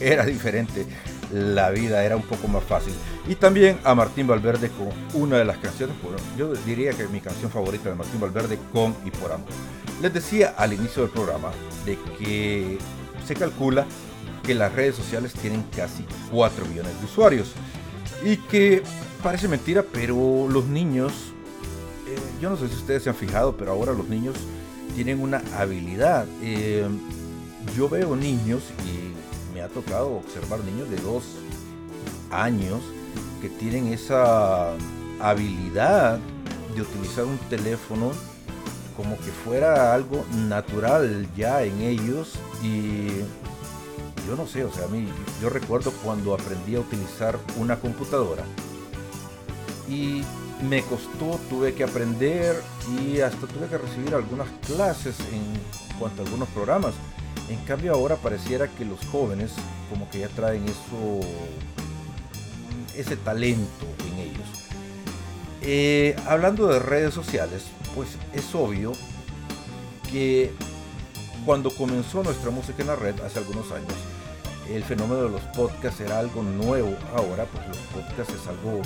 era 0.00 0.24
diferente 0.24 0.86
la 1.32 1.70
vida 1.70 2.04
era 2.04 2.16
un 2.16 2.22
poco 2.22 2.46
más 2.46 2.62
fácil. 2.64 2.92
Y 3.26 3.34
también 3.34 3.78
a 3.84 3.94
Martín 3.94 4.26
Valverde 4.26 4.70
con 4.70 4.90
una 5.20 5.38
de 5.38 5.44
las 5.44 5.58
canciones 5.58 5.96
bueno, 6.02 6.18
yo 6.36 6.52
diría 6.66 6.92
que 6.92 7.08
mi 7.08 7.20
canción 7.20 7.50
favorita 7.50 7.88
de 7.88 7.94
Martín 7.94 8.20
Valverde 8.20 8.58
con 8.72 8.94
y 9.04 9.10
por 9.10 9.32
amor. 9.32 9.48
Les 10.00 10.12
decía 10.12 10.54
al 10.58 10.72
inicio 10.72 11.02
del 11.02 11.10
programa 11.10 11.50
de 11.86 11.98
que 12.18 12.78
se 13.26 13.34
calcula 13.34 13.86
que 14.42 14.54
las 14.54 14.72
redes 14.72 14.96
sociales 14.96 15.32
tienen 15.32 15.64
casi 15.74 16.04
4 16.30 16.66
millones 16.66 16.98
de 16.98 17.04
usuarios 17.04 17.52
y 18.24 18.36
que 18.36 18.82
parece 19.22 19.46
mentira 19.46 19.84
pero 19.84 20.48
los 20.48 20.66
niños 20.66 21.12
eh, 22.08 22.18
yo 22.40 22.50
no 22.50 22.56
sé 22.56 22.68
si 22.68 22.74
ustedes 22.74 23.04
se 23.04 23.08
han 23.08 23.14
fijado 23.14 23.56
pero 23.56 23.70
ahora 23.70 23.92
los 23.92 24.08
niños 24.08 24.34
tienen 24.94 25.20
una 25.20 25.42
habilidad. 25.56 26.26
Eh, 26.42 26.86
yo 27.76 27.88
veo 27.88 28.16
niños 28.16 28.62
y 28.86 29.54
me 29.54 29.62
ha 29.62 29.68
tocado 29.68 30.16
observar 30.16 30.60
niños 30.64 30.90
de 30.90 30.96
dos 30.96 31.24
años 32.30 32.80
que 33.40 33.48
tienen 33.48 33.88
esa 33.88 34.72
habilidad 35.20 36.18
de 36.74 36.82
utilizar 36.82 37.24
un 37.24 37.38
teléfono 37.50 38.12
como 38.96 39.16
que 39.18 39.30
fuera 39.44 39.94
algo 39.94 40.24
natural 40.48 41.26
ya 41.36 41.62
en 41.62 41.80
ellos 41.80 42.34
y 42.62 43.08
yo 44.26 44.36
no 44.36 44.46
sé, 44.46 44.64
o 44.64 44.72
sea, 44.72 44.84
a 44.84 44.88
mí 44.88 45.08
yo 45.40 45.48
recuerdo 45.48 45.92
cuando 46.04 46.34
aprendí 46.34 46.76
a 46.76 46.80
utilizar 46.80 47.38
una 47.58 47.80
computadora 47.80 48.44
y 49.88 50.22
me 50.62 50.82
costó, 50.82 51.40
tuve 51.50 51.74
que 51.74 51.84
aprender 51.84 52.56
y 52.98 53.20
hasta 53.20 53.46
tuve 53.46 53.66
que 53.68 53.78
recibir 53.78 54.14
algunas 54.14 54.48
clases 54.66 55.16
en 55.32 55.42
cuanto 55.98 56.22
a 56.22 56.24
algunos 56.24 56.48
programas. 56.50 56.94
En 57.48 57.58
cambio 57.64 57.92
ahora 57.92 58.16
pareciera 58.16 58.68
que 58.68 58.84
los 58.84 59.04
jóvenes 59.06 59.52
como 59.90 60.08
que 60.08 60.20
ya 60.20 60.28
traen 60.28 60.64
eso, 60.64 61.20
ese 62.96 63.16
talento 63.16 63.86
en 64.06 64.18
ellos. 64.20 64.46
Eh, 65.62 66.16
hablando 66.26 66.68
de 66.68 66.78
redes 66.78 67.12
sociales, 67.12 67.64
pues 67.94 68.10
es 68.32 68.54
obvio 68.54 68.92
que 70.10 70.52
cuando 71.44 71.70
comenzó 71.70 72.22
nuestra 72.22 72.50
música 72.50 72.82
en 72.82 72.88
la 72.88 72.96
red 72.96 73.20
hace 73.20 73.38
algunos 73.38 73.70
años, 73.72 73.94
el 74.70 74.84
fenómeno 74.84 75.24
de 75.24 75.30
los 75.30 75.42
podcasts 75.56 76.00
era 76.00 76.18
algo 76.18 76.42
nuevo. 76.42 76.96
Ahora, 77.14 77.46
pues 77.46 77.66
los 77.68 77.76
podcasts 77.78 78.34
es 78.34 78.46
algo 78.46 78.80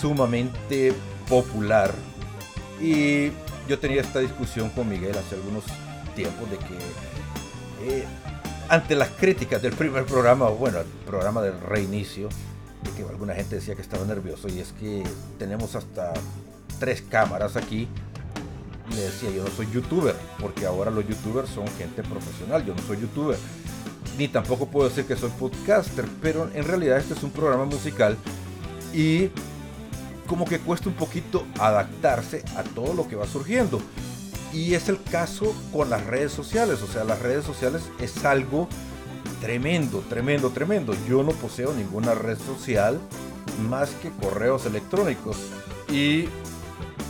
sumamente 0.00 0.92
popular. 1.28 1.92
Y 2.80 3.30
yo 3.68 3.78
tenía 3.78 4.00
esta 4.00 4.20
discusión 4.20 4.70
con 4.70 4.88
Miguel 4.88 5.16
hace 5.16 5.34
algunos 5.34 5.64
tiempos 6.14 6.50
de 6.50 6.56
que 6.58 6.74
eh, 7.82 8.04
ante 8.68 8.94
las 8.94 9.10
críticas 9.10 9.62
del 9.62 9.72
primer 9.72 10.04
programa, 10.04 10.48
bueno, 10.48 10.80
el 10.80 10.86
programa 11.06 11.42
del 11.42 11.60
reinicio, 11.60 12.28
de 12.82 12.90
que 12.90 13.08
alguna 13.08 13.34
gente 13.34 13.56
decía 13.56 13.74
que 13.74 13.82
estaba 13.82 14.04
nervioso 14.04 14.48
y 14.48 14.60
es 14.60 14.72
que 14.72 15.02
tenemos 15.38 15.74
hasta 15.74 16.12
tres 16.78 17.02
cámaras 17.02 17.56
aquí. 17.56 17.88
Y 18.90 18.94
le 18.94 19.02
decía, 19.02 19.30
yo 19.30 19.42
no 19.42 19.50
soy 19.50 19.68
youtuber, 19.72 20.14
porque 20.40 20.64
ahora 20.64 20.92
los 20.92 21.06
youtubers 21.08 21.48
son 21.48 21.66
gente 21.76 22.02
profesional, 22.04 22.64
yo 22.64 22.72
no 22.72 22.82
soy 22.82 23.00
youtuber. 23.00 23.36
Ni 24.16 24.28
tampoco 24.28 24.68
puedo 24.68 24.88
decir 24.88 25.04
que 25.06 25.16
soy 25.16 25.30
podcaster, 25.30 26.04
pero 26.22 26.48
en 26.54 26.64
realidad 26.64 26.98
este 26.98 27.14
es 27.14 27.22
un 27.22 27.30
programa 27.30 27.64
musical 27.64 28.16
y 28.94 29.30
como 30.26 30.44
que 30.44 30.58
cuesta 30.58 30.88
un 30.88 30.94
poquito 30.94 31.46
adaptarse 31.58 32.44
a 32.56 32.62
todo 32.62 32.94
lo 32.94 33.08
que 33.08 33.16
va 33.16 33.26
surgiendo. 33.26 33.80
Y 34.52 34.74
es 34.74 34.88
el 34.88 35.02
caso 35.02 35.54
con 35.72 35.90
las 35.90 36.04
redes 36.06 36.32
sociales, 36.32 36.80
o 36.82 36.86
sea, 36.86 37.04
las 37.04 37.20
redes 37.20 37.44
sociales 37.44 37.82
es 38.00 38.24
algo 38.24 38.68
tremendo, 39.40 40.00
tremendo, 40.08 40.50
tremendo. 40.50 40.94
Yo 41.08 41.22
no 41.22 41.32
poseo 41.32 41.72
ninguna 41.74 42.14
red 42.14 42.38
social 42.38 43.00
más 43.68 43.90
que 44.02 44.10
correos 44.10 44.66
electrónicos. 44.66 45.36
¿Y 45.88 46.28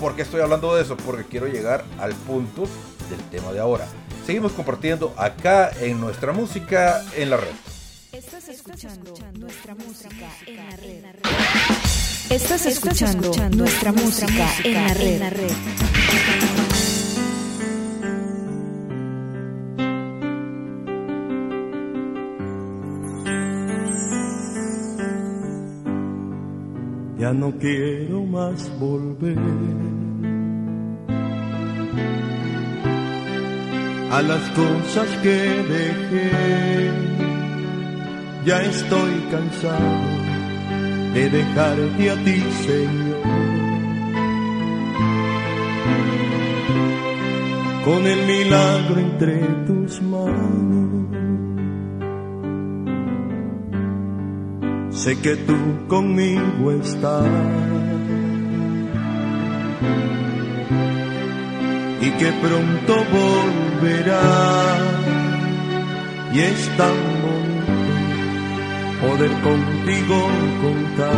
por 0.00 0.16
qué 0.16 0.22
estoy 0.22 0.40
hablando 0.40 0.74
de 0.74 0.82
eso? 0.82 0.96
Porque 0.96 1.24
quiero 1.24 1.46
llegar 1.46 1.84
al 1.98 2.14
punto 2.14 2.64
del 3.10 3.20
tema 3.30 3.52
de 3.52 3.60
ahora. 3.60 3.86
Seguimos 4.26 4.52
compartiendo 4.52 5.14
acá 5.16 5.70
en 5.80 6.00
nuestra 6.00 6.32
música 6.32 7.02
en 7.14 7.30
la 7.30 7.36
red. 7.36 7.54
Estás 8.12 8.48
escuchando 8.48 9.14
nuestra 9.38 9.74
música 9.74 10.28
en 10.46 11.02
la 11.02 11.12
red. 11.12 11.85
Estás 12.30 12.66
escuchando 12.66 13.30
nuestra 13.56 13.92
música 13.92 14.48
en 14.64 14.74
la 15.20 15.30
red. 15.30 15.50
Ya 27.16 27.32
no 27.32 27.52
quiero 27.58 28.24
más 28.24 28.76
volver 28.80 29.38
a 34.10 34.22
las 34.22 34.50
cosas 34.50 35.08
que 35.22 35.64
dejé. 35.68 36.90
ya 38.44 38.62
estoy 38.62 39.12
cansado 39.30 40.25
de 41.16 41.30
dejarte 41.30 42.10
a 42.10 42.16
ti, 42.24 42.38
Señor. 42.66 43.22
Con 47.86 48.06
el 48.06 48.20
milagro 48.26 48.98
entre 48.98 49.38
tus 49.66 50.02
manos. 50.02 51.06
Sé 54.90 55.18
que 55.20 55.36
tú 55.36 55.56
conmigo 55.88 56.72
estás. 56.82 57.24
Y 62.06 62.10
que 62.18 62.30
pronto 62.44 62.94
volverás. 63.16 64.80
Y 66.34 66.40
es 66.40 66.76
tan 66.76 66.96
bonito 67.22 67.45
poder 69.06 69.32
contigo 69.40 70.16
contar. 70.62 71.14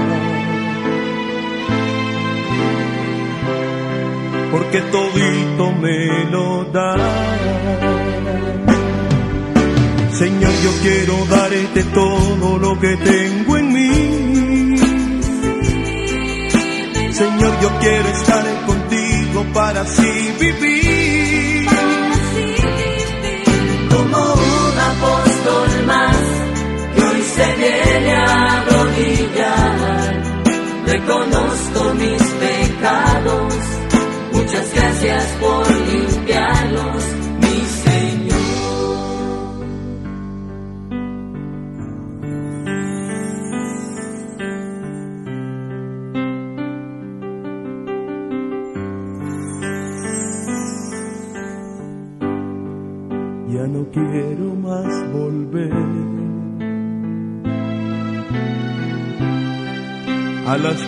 Porque 4.53 4.81
todito 4.81 5.73
me 5.73 6.25
lo 6.31 6.65
da. 6.65 6.97
Señor, 10.13 10.53
yo 10.65 10.73
quiero 10.83 11.15
darte 11.27 11.83
todo 11.95 12.59
lo 12.59 12.79
que 12.79 12.97
tengo 12.97 13.57
en 13.57 13.73
mí. 13.73 14.77
Señor, 17.13 17.53
yo 17.63 17.71
quiero 17.81 18.09
estar 18.09 18.45
contigo 18.67 19.47
para 19.55 19.81
así 19.83 20.13
vivir. 20.41 21.69
como 23.91 24.19
un 24.35 24.79
apóstol 24.93 25.87
más 25.87 26.38
se 27.39 27.55
viene 27.55 28.13
a 28.15 28.63
arrodillar. 28.63 30.23
Reconozco 30.87 31.95
mis 31.95 32.23
pecados, 32.45 33.55
muchas 34.33 34.75
gracias 34.75 35.25
por 35.41 35.71
limpiarlos, 35.71 37.05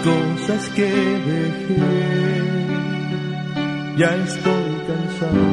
cosas 0.05 0.69
que 0.71 0.91
dejé. 1.31 1.77
Ya 3.99 4.15
estoy 4.17 4.73
cansado 4.89 5.45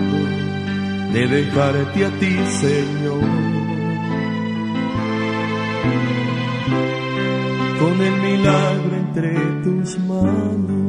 de 1.14 1.28
dejarte 1.28 2.06
a 2.06 2.10
ti, 2.20 2.38
Señor. 2.64 3.22
Con 7.80 8.02
el 8.02 8.22
milagro 8.22 8.96
entre 8.96 9.34
tus 9.64 10.00
manos. 10.00 10.88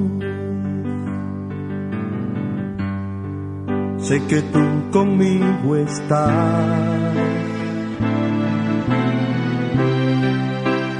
sé 4.08 4.22
que 4.26 4.40
tú 4.40 4.90
conmigo 4.90 5.76
estás 5.76 7.57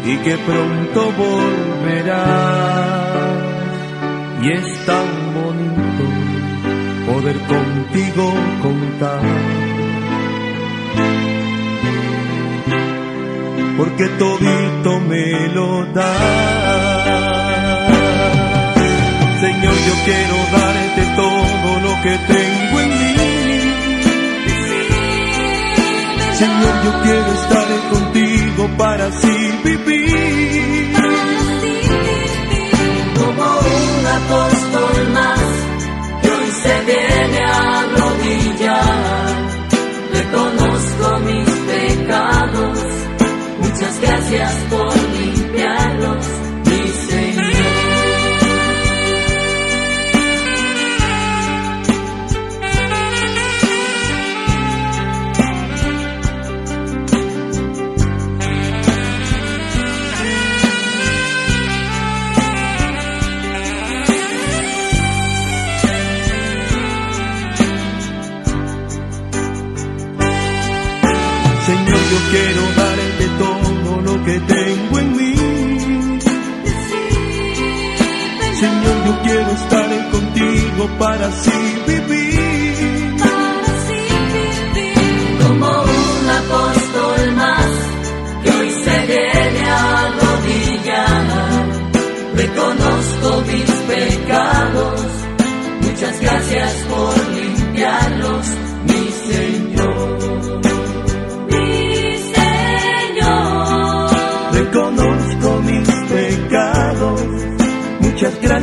y 0.09 0.16
que 0.16 0.38
pronto 0.38 1.12
volverás 1.12 2.18
y 4.42 4.53
es 4.53 4.87
tan 4.87 5.35
bonito 5.35 6.05
poder 7.07 7.38
contigo 7.40 8.33
contar. 8.62 9.21
Porque 13.77 14.07
todito 14.23 15.01
me 15.11 15.49
lo 15.55 15.85
das. 15.92 16.38
Señor 19.40 19.77
yo 19.88 19.94
quiero 20.07 20.37
darte 20.57 21.03
todo 21.16 21.71
lo 21.87 21.92
que 22.03 22.14
tengo 22.33 22.81
en 22.81 22.88
mí. 22.88 23.14
Señor, 26.33 26.75
yo 26.85 26.92
quiero 27.03 27.31
estar 27.33 27.68
contigo 27.90 28.08
para 28.76 29.07
así 29.07 29.52
vivir. 29.64 30.92
como 33.18 33.59
un 33.59 34.07
apóstol 34.20 35.09
más 35.12 35.40
hoy 36.22 36.50
se 36.62 36.74
viene 36.85 37.44
a 37.44 37.81
arrodillar. 37.81 39.37
Reconozco 40.12 41.18
mis 41.26 41.50
pecados, 41.70 42.78
muchas 43.61 44.00
gracias 44.00 44.52
por 44.70 44.97
tengo 74.40 74.98
en 74.98 75.16
mí. 75.16 75.35
Señor, 78.61 78.96
yo 79.07 79.22
quiero 79.22 79.51
estar 79.53 80.11
contigo 80.11 80.88
para 80.98 81.27
así 81.27 81.59
vivir. 81.87 83.16
como 85.42 85.66
un 85.66 86.31
apóstol 86.42 87.33
más 87.37 87.70
que 88.42 88.51
hoy 88.51 88.70
se 88.85 89.64
a 89.64 90.07
arrodillar. 90.07 91.29
Reconozco 92.35 93.42
mis 93.46 93.70
pecados, 93.92 95.01
muchas 95.83 96.20
gracias 96.20 96.74
por 96.90 97.17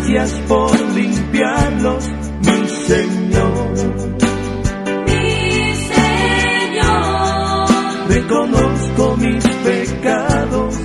gracias 0.06 0.39
por 0.48 0.80
limpiarlos, 0.91 2.06
mi 2.41 2.68
Señor. 2.88 3.74
mi 5.08 5.74
Señor. 6.76 7.68
Reconozco 8.08 9.18
mis 9.18 9.44
pecados, 9.44 10.76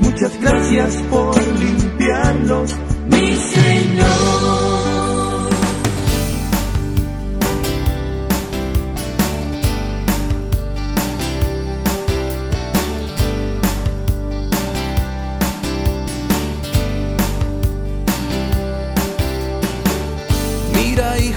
muchas 0.00 0.40
gracias 0.40 0.96
por 1.10 1.36
limpiarlos, 1.36 2.74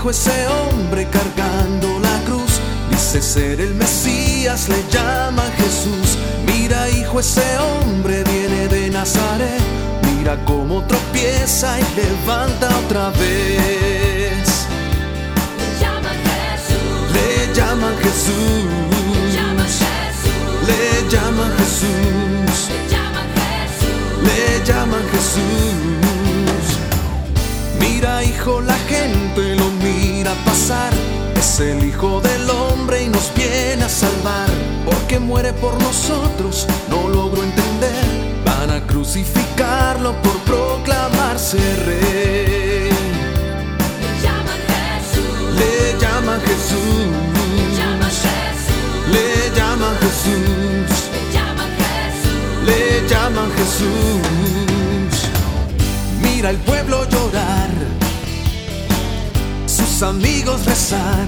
Hijo, 0.04 0.12
ese 0.12 0.48
hombre 0.48 1.08
cargando 1.08 1.98
la 2.00 2.20
cruz. 2.26 2.60
Dice 2.92 3.22
ser 3.22 3.62
el 3.62 3.74
Mesías, 3.76 4.68
le 4.68 4.84
llaman 4.92 5.50
Jesús. 5.54 6.18
Mira, 6.46 6.89
hijo, 6.89 7.22
ese 7.22 7.58
hombre 7.58 8.22
viene 8.26 8.68
de 8.68 8.89
Nazaret. 8.89 9.62
Mira 10.18 10.36
cómo 10.44 10.84
tropieza 10.84 11.80
y 11.80 11.84
levanta 11.96 12.68
otra 12.80 13.12
vez. 13.12 14.68
Le 17.13 17.54
llaman 17.56 17.96
Jesús. 18.04 18.44
Le 20.68 21.10
llaman 21.10 21.50
Jesús. 21.60 22.70
Le 24.28 24.66
llaman 24.68 25.02
Jesús. 25.13 26.12
Mira, 27.84 28.24
hijo, 28.24 28.62
la 28.62 28.78
gente 28.88 29.56
lo 29.56 29.69
mira 29.84 30.34
pasar. 30.46 30.93
Es 31.36 31.60
el 31.60 31.84
hijo 31.84 32.22
del 32.22 32.50
hombre 32.50 33.04
y 33.04 33.10
nos 33.10 33.34
viene 33.36 33.84
a 33.84 33.89
salvar. 33.89 34.48
Porque 34.86 35.04
que 35.08 35.19
muere 35.19 35.52
por 35.54 35.74
nosotros, 35.82 36.65
no 36.89 37.10
logro 37.10 37.43
entender. 37.43 38.06
Van 38.46 38.69
a 38.72 38.80
crucificarlo 38.88 40.13
por 40.22 40.38
proclamarse 40.52 41.58
rey. 41.86 42.89
Le 44.04 44.12
llaman 44.24 44.62
Jesús. 44.72 45.38
Le 45.60 45.74
llaman 46.02 46.39
Jesús. 46.50 47.04
Le 47.56 47.78
llaman 47.78 48.12
Jesús. 48.22 49.13
Le 49.15 49.26
llaman 49.58 49.96
Jesús. 50.04 51.04
Le 51.13 51.22
llaman 51.36 51.72
Jesús. 51.82 52.65
Le 52.65 53.10
llaman 53.10 53.50
Jesús. 53.58 54.72
Mira 56.43 56.51
el 56.51 56.58
pueblo 56.58 57.10
llorar, 57.10 57.69
sus 59.65 60.03
amigos 60.03 60.65
rezar. 60.65 61.25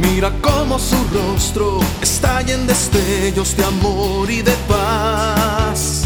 Mira 0.00 0.32
cómo 0.40 0.78
su 0.78 0.96
rostro 1.12 1.80
estalla 2.00 2.54
en 2.54 2.66
destellos 2.66 3.54
de 3.54 3.64
amor 3.66 4.30
y 4.30 4.40
de 4.40 4.54
paz. 4.66 6.04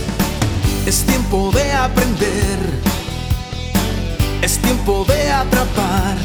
Es 0.84 1.04
tiempo 1.04 1.52
de 1.54 1.72
aprender, 1.74 2.58
es 4.42 4.58
tiempo 4.58 5.04
de 5.06 5.30
atrapar 5.30 6.16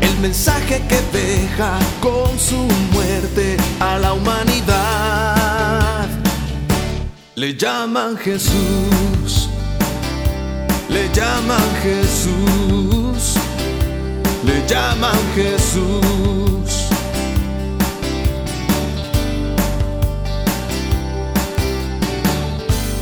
el 0.00 0.18
mensaje 0.18 0.82
que 0.88 1.00
deja 1.16 1.78
con 2.00 2.36
su 2.36 2.58
muerte 2.92 3.56
a 3.78 3.98
la 3.98 4.14
humanidad. 4.14 5.39
Le 7.40 7.54
llaman 7.56 8.18
Jesús, 8.18 9.48
le 10.90 11.08
llaman 11.14 11.68
Jesús, 11.82 13.34
le 14.44 14.62
llaman 14.68 15.18
Jesús. 15.34 16.90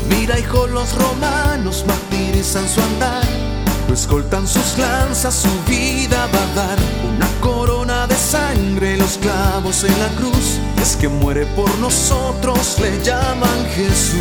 Mira, 0.09 0.39
hijo, 0.39 0.69
los 0.69 0.95
romanos 0.95 1.85
martirizan 1.85 2.69
su 2.69 2.81
andar. 2.81 3.58
Lo 3.89 3.95
escoltan 3.95 4.47
sus 4.47 4.77
lanzas, 4.77 5.35
su 5.35 5.49
vida 5.67 6.29
va 6.35 6.43
a 6.43 6.55
dar 6.55 6.79
una 7.17 7.27
corona 7.41 8.07
de 8.07 8.15
sangre, 8.15 8.99
los 8.99 9.17
clavos 9.17 9.83
en 9.83 9.99
la 9.99 10.09
cruz. 10.09 10.59
Es 10.83 10.95
que 10.97 11.09
muere 11.09 11.47
por 11.47 11.75
nosotros, 11.79 12.77
le 12.81 13.03
llaman 13.03 13.67
Jesús. 13.75 14.19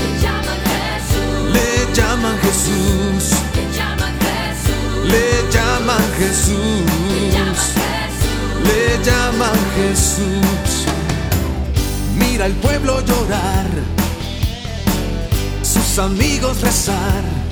Le 0.00 0.20
llaman 0.20 0.58
Jesús. 0.72 1.52
Le 1.52 1.94
llaman 1.94 2.38
Jesús. 2.38 3.30
Le 3.54 3.64
llaman 3.76 4.14
Jesús. 4.18 5.10
Le 5.12 5.52
llaman 5.52 6.04
Jesús. 6.18 7.32
llaman 7.32 7.60
Jesús. 7.62 8.64
Le 8.66 9.04
llaman 9.04 9.58
Jesús. 9.76 10.84
Mira 12.16 12.46
el 12.46 12.54
pueblo 12.54 13.00
llorar, 13.00 13.66
sus 15.62 15.98
amigos 15.98 16.60
rezar. 16.60 17.43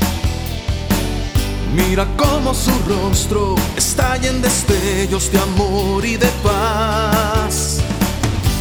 Mira 1.75 2.07
cómo 2.19 2.53
su 2.53 2.71
rostro 2.87 3.55
estalla 3.77 4.29
en 4.29 4.43
destellos 4.43 5.33
de 5.33 5.39
amor 5.39 6.05
y 6.05 6.17
de 6.17 6.29
paz. 6.43 7.81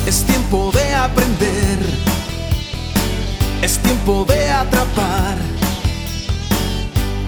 Es 0.06 0.24
tiempo 0.24 0.72
de 0.74 0.96
aprender, 0.96 1.80
es 3.62 3.78
tiempo 3.80 4.26
de 4.28 4.50
atrapar 4.50 5.38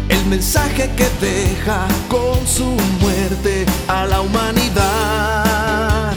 el 0.08 0.26
mensaje 0.26 0.90
que 0.96 1.10
deja 1.20 1.86
con 2.08 2.48
su 2.48 2.66
muerte 3.02 3.66
a 3.88 4.06
la 4.06 4.22
humanidad. 4.22 6.14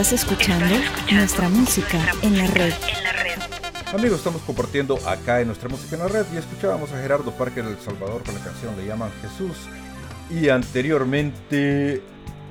Jesús. 0.00 0.10
Estás 0.10 0.12
escuchando 0.12 0.76
nuestra 1.12 1.48
música 1.50 1.98
en 2.22 2.38
la 2.38 2.46
red. 2.46 2.72
Amigos, 3.92 4.18
estamos 4.18 4.40
compartiendo 4.42 4.96
acá 5.06 5.40
en 5.40 5.48
nuestra 5.48 5.68
música 5.68 5.96
en 5.96 6.02
la 6.02 6.08
red 6.08 6.24
y 6.32 6.38
escuchábamos 6.38 6.90
a 6.92 7.00
Gerardo 7.00 7.32
Parker 7.32 7.64
del 7.64 7.78
Salvador 7.80 8.22
con 8.22 8.34
la 8.34 8.40
canción 8.40 8.74
Le 8.76 8.86
llaman 8.86 9.10
Jesús 9.20 9.56
y 10.30 10.48
anteriormente 10.48 12.02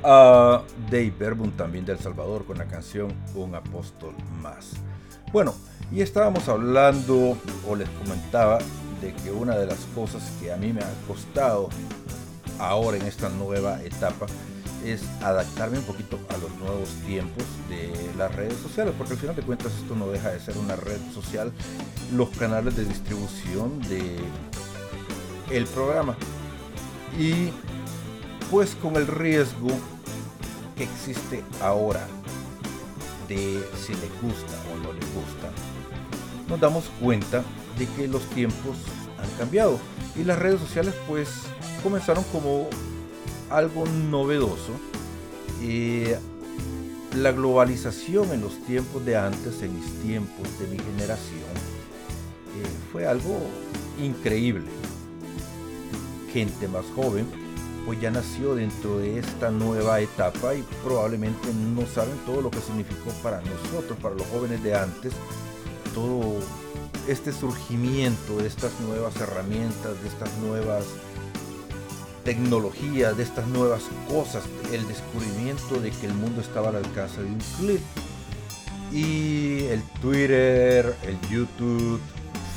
a 0.04 0.62
Dave 0.92 1.14
Verbun 1.18 1.52
también 1.52 1.86
del 1.86 1.98
Salvador 1.98 2.46
con 2.46 2.58
la 2.60 2.66
canción 2.66 3.12
Un 3.34 3.56
apóstol 3.56 4.14
más. 4.42 4.74
Bueno, 5.32 5.56
y 5.92 6.02
estábamos 6.02 6.48
hablando 6.50 7.36
o 7.68 7.76
les 7.76 7.90
comentaba 7.90 8.60
de 9.02 9.14
que 9.24 9.32
una 9.32 9.58
de 9.58 9.66
las 9.66 9.80
cosas 9.96 10.22
que 10.40 10.52
a 10.52 10.58
mí 10.58 10.72
me 10.72 10.82
ha 10.82 10.94
costado 11.08 11.70
ahora 12.60 12.98
en 12.98 13.08
esta 13.08 13.30
nueva 13.30 13.82
etapa 13.84 14.28
es 14.86 15.04
adaptarme 15.22 15.80
un 15.80 15.84
poquito 15.84 16.20
a 16.30 16.38
los 16.38 16.52
nuevos 16.58 16.90
tiempos 17.06 17.44
de 17.70 17.92
las 18.18 18.34
redes 18.36 18.58
sociales, 18.62 18.94
porque 18.98 19.14
al 19.14 19.20
final 19.20 19.36
de 19.36 19.42
cuentas 19.42 19.74
esto 19.74 19.96
no 19.96 20.08
deja 20.08 20.30
de 20.30 20.40
ser 20.40 20.58
una 20.58 20.76
red 20.76 21.00
social, 21.14 21.52
los 22.14 22.30
canales 22.30 22.76
de 22.76 22.86
distribución 22.86 23.80
de 23.84 24.18
el 25.52 25.66
programa. 25.66 26.16
Y 27.18 27.50
pues 28.50 28.76
con 28.76 28.96
el 28.96 29.08
riesgo 29.08 29.70
que 30.76 30.84
existe 30.84 31.44
ahora 31.62 32.06
de 33.28 33.64
si 33.86 33.94
le 33.94 34.08
gusta 34.22 34.54
o 34.74 34.78
no 34.84 34.94
le 34.94 35.06
gusta, 35.14 35.50
nos 36.48 36.60
damos 36.60 36.86
cuenta 37.00 37.44
de 37.78 37.88
que 37.88 38.08
los 38.08 38.24
tiempos 38.30 38.78
han 39.22 39.30
cambiado 39.38 39.80
y 40.16 40.24
las 40.24 40.40
redes 40.40 40.60
sociales 40.60 40.94
pues 41.08 41.30
comenzaron 41.84 42.24
como 42.26 42.68
algo 43.50 43.86
novedoso. 43.86 44.74
Eh, 45.62 46.18
la 47.16 47.32
globalización 47.32 48.32
en 48.32 48.42
los 48.42 48.64
tiempos 48.66 49.04
de 49.06 49.18
antes, 49.18 49.62
en 49.62 49.76
mis 49.76 49.92
tiempos, 50.02 50.48
de 50.60 50.68
mi 50.68 50.78
generación, 50.78 51.40
eh, 52.56 52.68
fue 52.92 53.08
algo 53.08 53.40
increíble. 54.02 54.68
Gente 56.32 56.68
más 56.68 56.86
joven, 56.96 57.26
pues 57.86 58.00
ya 58.00 58.12
nació 58.12 58.54
dentro 58.54 59.00
de 59.00 59.18
esta 59.18 59.50
nueva 59.50 60.00
etapa 60.00 60.54
y 60.54 60.64
probablemente 60.84 61.52
no 61.54 61.88
saben 61.88 62.18
todo 62.26 62.42
lo 62.42 62.52
que 62.52 62.60
significó 62.60 63.12
para 63.24 63.42
nosotros, 63.42 63.98
para 64.00 64.16
los 64.16 64.28
jóvenes 64.28 64.64
de 64.64 64.76
antes, 64.76 65.14
todo 65.96 66.36
este 67.08 67.34
surgimiento 67.34 68.38
de 68.38 68.48
estas 68.48 68.80
nuevas 68.82 69.16
herramientas, 69.20 70.00
de 70.04 70.08
estas 70.08 70.32
nuevas 70.38 70.86
tecnologías, 72.30 73.18
de 73.18 73.24
estas 73.24 73.48
nuevas 73.48 73.82
cosas, 74.08 74.44
el 74.72 74.88
descubrimiento 74.88 75.82
de 75.82 75.90
que 75.90 76.06
el 76.06 76.14
mundo 76.14 76.42
estaba 76.42 76.70
al 76.70 76.76
alcance 76.76 77.24
de 77.24 77.26
un 77.26 77.40
clic. 77.58 77.82
Y 78.92 79.64
el 79.64 79.82
Twitter, 80.00 80.96
el 81.02 81.20
YouTube, 81.28 82.00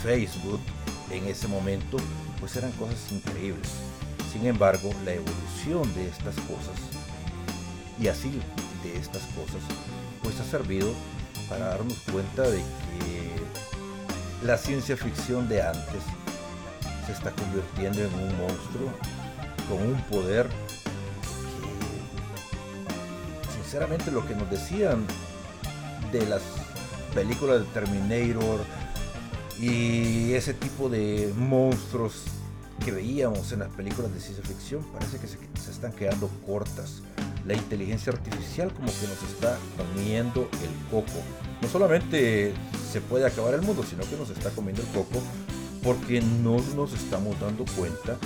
Facebook, 0.03 0.61
en 1.11 1.25
ese 1.25 1.49
momento, 1.49 1.97
pues 2.39 2.55
eran 2.57 2.70
cosas 2.73 2.99
increíbles. 3.12 3.66
Sin 4.31 4.45
embargo, 4.45 4.91
la 5.07 5.14
evolución 5.14 5.95
de 5.95 6.07
estas 6.07 6.35
cosas, 6.35 6.77
y 7.99 8.09
así 8.09 8.31
de 8.85 8.95
estas 8.99 9.23
cosas, 9.29 9.62
pues 10.23 10.39
ha 10.39 10.45
servido 10.45 10.93
para 11.49 11.68
darnos 11.68 11.97
cuenta 12.12 12.43
de 12.43 12.59
que 12.59 14.47
la 14.47 14.59
ciencia 14.59 14.99
ficción 14.99 15.49
de 15.49 15.62
antes 15.62 16.03
se 17.07 17.12
está 17.12 17.31
convirtiendo 17.31 18.01
en 18.01 18.14
un 18.14 18.37
monstruo 18.37 18.93
con 19.69 19.79
un 19.79 20.01
poder 20.03 20.49
que 23.43 23.63
sinceramente 23.63 24.11
lo 24.11 24.27
que 24.27 24.35
nos 24.35 24.51
decían 24.51 25.07
de 26.13 26.27
las 26.27 26.43
películas 27.15 27.61
de 27.61 27.67
Terminator 27.67 28.61
y 29.61 30.33
ese 30.33 30.55
tipo 30.55 30.89
de 30.89 31.33
monstruos 31.37 32.25
que 32.85 32.91
veíamos 32.91 33.53
en 33.53 33.61
las 33.61 33.69
películas 33.69 34.13
de 34.13 34.21
ciencia 34.21 34.45
ficción 34.45 34.85
parece 34.93 35.19
que 35.19 35.27
se, 35.27 35.39
se 35.63 35.71
están 35.71 35.93
quedando 35.93 36.29
cortas. 36.47 37.03
La 37.47 37.55
inteligencia 37.55 38.13
artificial 38.13 38.73
como 38.73 38.87
que 38.87 39.07
nos 39.09 39.23
está 39.33 39.59
comiendo 39.77 40.49
el 40.63 40.91
coco. 40.91 41.21
No 41.61 41.69
solamente 41.69 42.55
se 42.93 43.01
puede 43.01 43.27
acabar 43.27 43.55
el 43.55 43.63
mundo, 43.63 43.85
sino 43.89 44.03
que 44.05 44.17
nos 44.17 44.31
está 44.31 44.51
comiendo 44.51 44.83
el 44.83 44.89
coco 44.89 45.21
porque 45.83 46.21
no 46.21 46.59
nos 46.77 46.93
estamos 46.93 47.39
dando 47.41 47.65
cuenta 47.77 48.17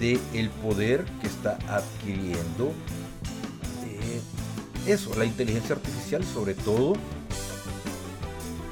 de 0.00 0.20
el 0.32 0.50
poder 0.50 1.04
que 1.20 1.26
está 1.26 1.58
adquiriendo 1.68 2.72
eh, 3.86 4.20
eso, 4.86 5.14
la 5.16 5.24
inteligencia 5.24 5.74
artificial, 5.74 6.24
sobre 6.24 6.54
todo 6.54 6.94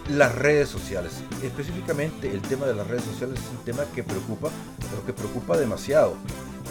las 0.09 0.35
redes 0.35 0.68
sociales. 0.68 1.12
Específicamente 1.43 2.31
el 2.31 2.43
tema 2.43 2.66
de 2.66 2.75
las 2.75 2.87
redes 2.87 3.05
sociales 3.05 3.41
es 3.41 3.59
un 3.59 3.64
tema 3.64 3.85
que 3.95 4.03
preocupa, 4.03 4.51
pero 4.91 5.05
que 5.05 5.12
preocupa 5.12 5.57
demasiado. 5.57 6.16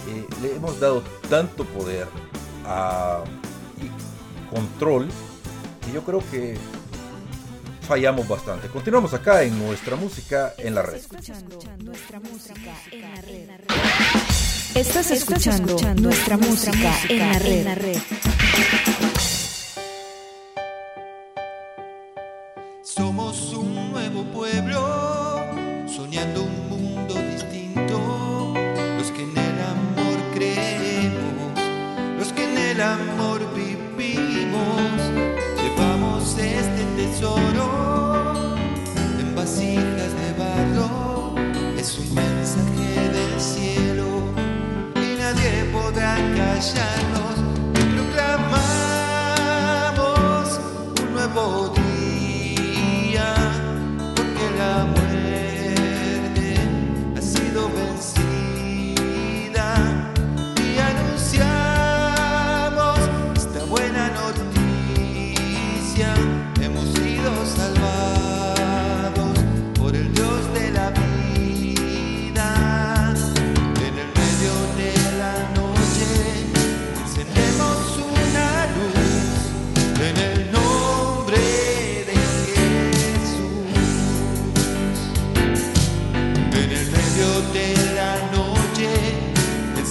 Eh, 0.08 0.26
le 0.42 0.56
hemos 0.56 0.80
dado 0.80 1.04
tanto 1.30 1.66
poder 1.66 2.08
a, 2.66 3.24
y 3.80 4.54
control 4.54 5.08
que 5.86 5.92
yo 5.94 6.04
creo 6.04 6.24
que 6.32 6.58
fallamos 7.88 8.28
bastante. 8.28 8.68
Continuamos 8.68 9.14
acá 9.14 9.44
en 9.44 9.58
nuestra 9.60 9.96
música 9.96 10.54
en 10.58 10.76
la 10.76 10.82
red. 10.82 10.96
escuchando 10.96 11.60
nuestra 11.84 12.20
música 12.20 12.74
en 12.92 13.48
la 13.48 13.58
red. 13.58 14.41
Estás 14.76 15.12
escuchando 15.12 15.78
nuestra 15.96 16.38
música 16.38 16.94
en 17.10 17.20
la 17.20 17.40
red. 17.40 17.58
En 17.58 17.66
la 17.66 17.76
red. 17.76 17.98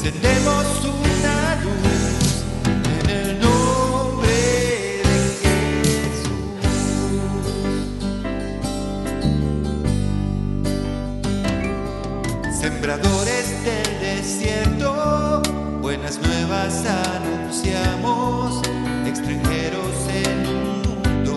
Encendemos 0.03 0.65
una 0.85 1.57
luz 1.63 2.45
en 3.01 3.11
el 3.11 3.39
nombre 3.39 4.29
de 5.05 5.19
Jesús. 5.43 6.29
Sembradores 12.59 13.47
del 13.63 13.91
desierto, 14.01 15.43
buenas 15.83 16.19
nuevas 16.23 16.83
anunciamos, 16.87 18.63
extranjeros 19.07 20.09
en 20.09 20.47
un 20.47 20.83
mundo 20.83 21.35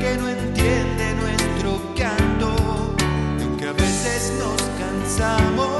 que 0.00 0.16
no 0.16 0.28
entiende 0.28 1.14
nuestro 1.14 1.70
canto, 1.96 2.48
aunque 3.40 3.68
a 3.68 3.72
veces 3.72 4.32
nos 4.40 4.60
cansamos, 4.80 5.73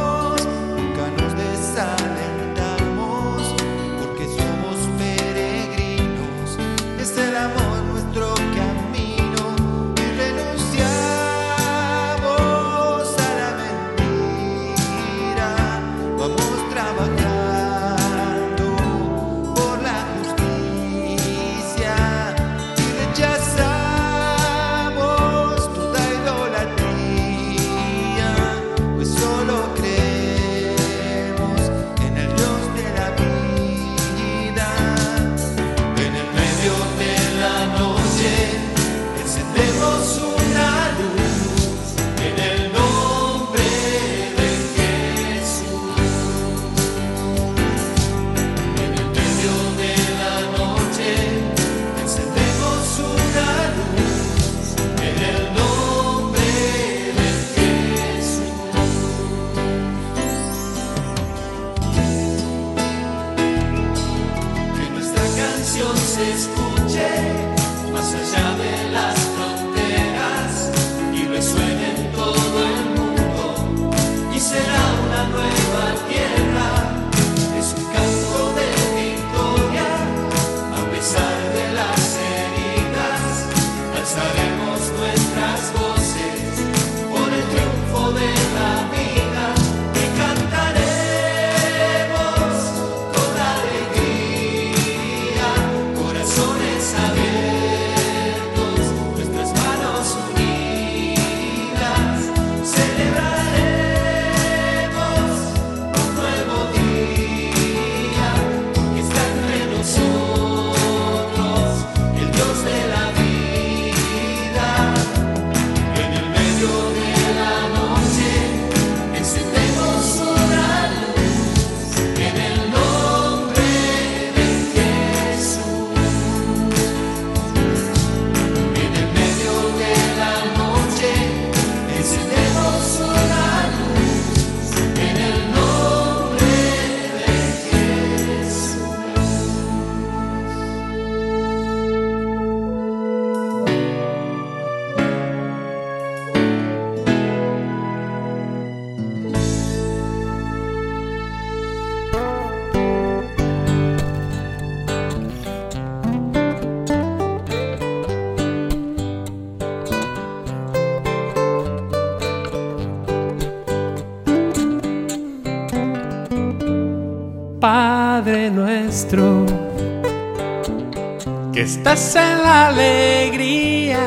que 171.52 171.60
estás 171.60 172.16
en 172.16 172.42
la 172.42 172.68
alegría, 172.68 173.98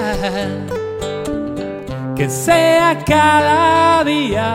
que 2.15 2.29
sea 2.29 2.97
cada 3.05 4.03
día 4.03 4.47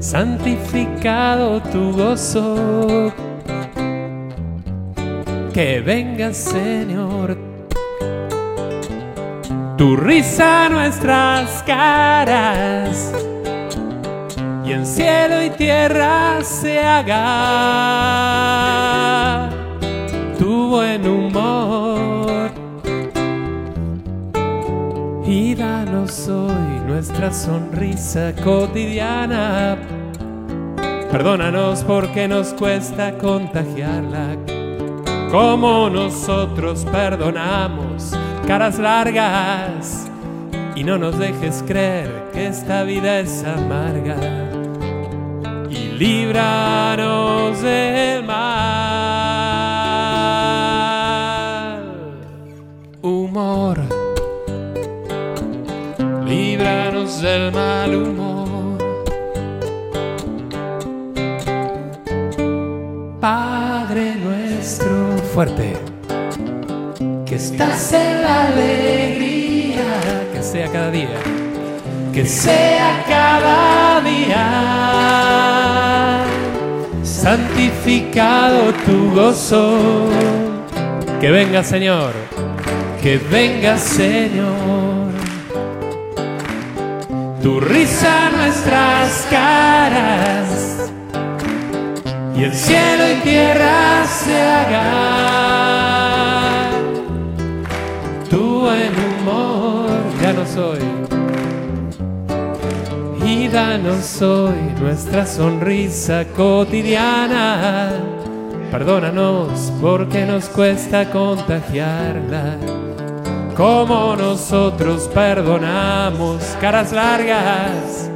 santificado 0.00 1.60
tu 1.62 1.92
gozo. 1.92 3.12
Que 5.52 5.80
venga 5.80 6.32
Señor, 6.32 7.36
tu 9.76 9.96
risa 9.96 10.68
nuestras 10.68 11.62
caras 11.64 13.25
y 14.66 14.72
en 14.72 14.84
cielo 14.84 15.42
y 15.44 15.50
tierra 15.50 16.42
se 16.42 16.80
haga 16.80 17.08
tu 20.38 20.70
buen 20.70 21.06
humor. 21.06 22.50
Y 25.24 25.54
danos 25.54 26.28
hoy 26.28 26.80
nuestra 26.86 27.32
sonrisa 27.32 28.32
cotidiana. 28.42 29.78
Perdónanos 31.12 31.84
porque 31.84 32.26
nos 32.26 32.52
cuesta 32.54 33.16
contagiarla. 33.18 34.36
Como 35.30 35.88
nosotros 35.90 36.84
perdonamos 36.90 38.12
caras 38.48 38.80
largas. 38.80 40.10
Y 40.74 40.82
no 40.84 40.98
nos 40.98 41.18
dejes 41.18 41.62
creer 41.66 42.30
que 42.32 42.48
esta 42.48 42.82
vida 42.82 43.20
es 43.20 43.44
amarga. 43.44 44.45
Líbranos 45.98 47.62
del 47.62 48.22
mal. 48.22 48.46
Humor. 53.00 53.78
Líbranos 56.26 57.22
del 57.22 57.50
mal 57.50 57.94
humor. 57.94 58.78
Padre 63.18 64.16
nuestro, 64.16 65.16
fuerte, 65.32 65.78
que 67.24 67.36
estás 67.36 67.94
en 67.94 68.20
la 68.20 68.48
alegría, 68.48 70.28
que 70.30 70.42
sea 70.42 70.70
cada 70.70 70.90
día, 70.90 71.18
que 72.12 72.26
sea 72.26 73.02
cada 73.08 74.02
día, 74.02 75.55
santificado 77.26 78.72
tu 78.86 79.10
gozo, 79.12 79.80
que 81.20 81.28
venga 81.28 81.64
Señor, 81.64 82.12
que 83.02 83.18
venga 83.18 83.76
Señor. 83.78 85.10
Tu 87.42 87.58
risa 87.58 88.30
nuestras 88.30 89.26
caras. 89.28 90.92
Y 92.36 92.44
el 92.44 92.54
cielo 92.54 93.04
y 93.10 93.14
tierra 93.22 94.06
se 94.06 94.40
haga 94.40 94.84
tu 98.30 98.60
buen 98.60 98.92
humor. 99.04 99.90
Ya 100.22 100.32
no 100.32 100.46
soy 100.46 100.95
y 103.46 103.48
danos 103.48 104.22
hoy 104.22 104.74
nuestra 104.80 105.26
sonrisa 105.26 106.24
cotidiana. 106.36 107.92
Perdónanos 108.70 109.72
porque 109.80 110.26
nos 110.26 110.48
cuesta 110.48 111.10
contagiarla. 111.10 112.56
Como 113.56 114.16
nosotros 114.16 115.08
perdonamos 115.14 116.42
caras 116.60 116.92
largas. 116.92 118.10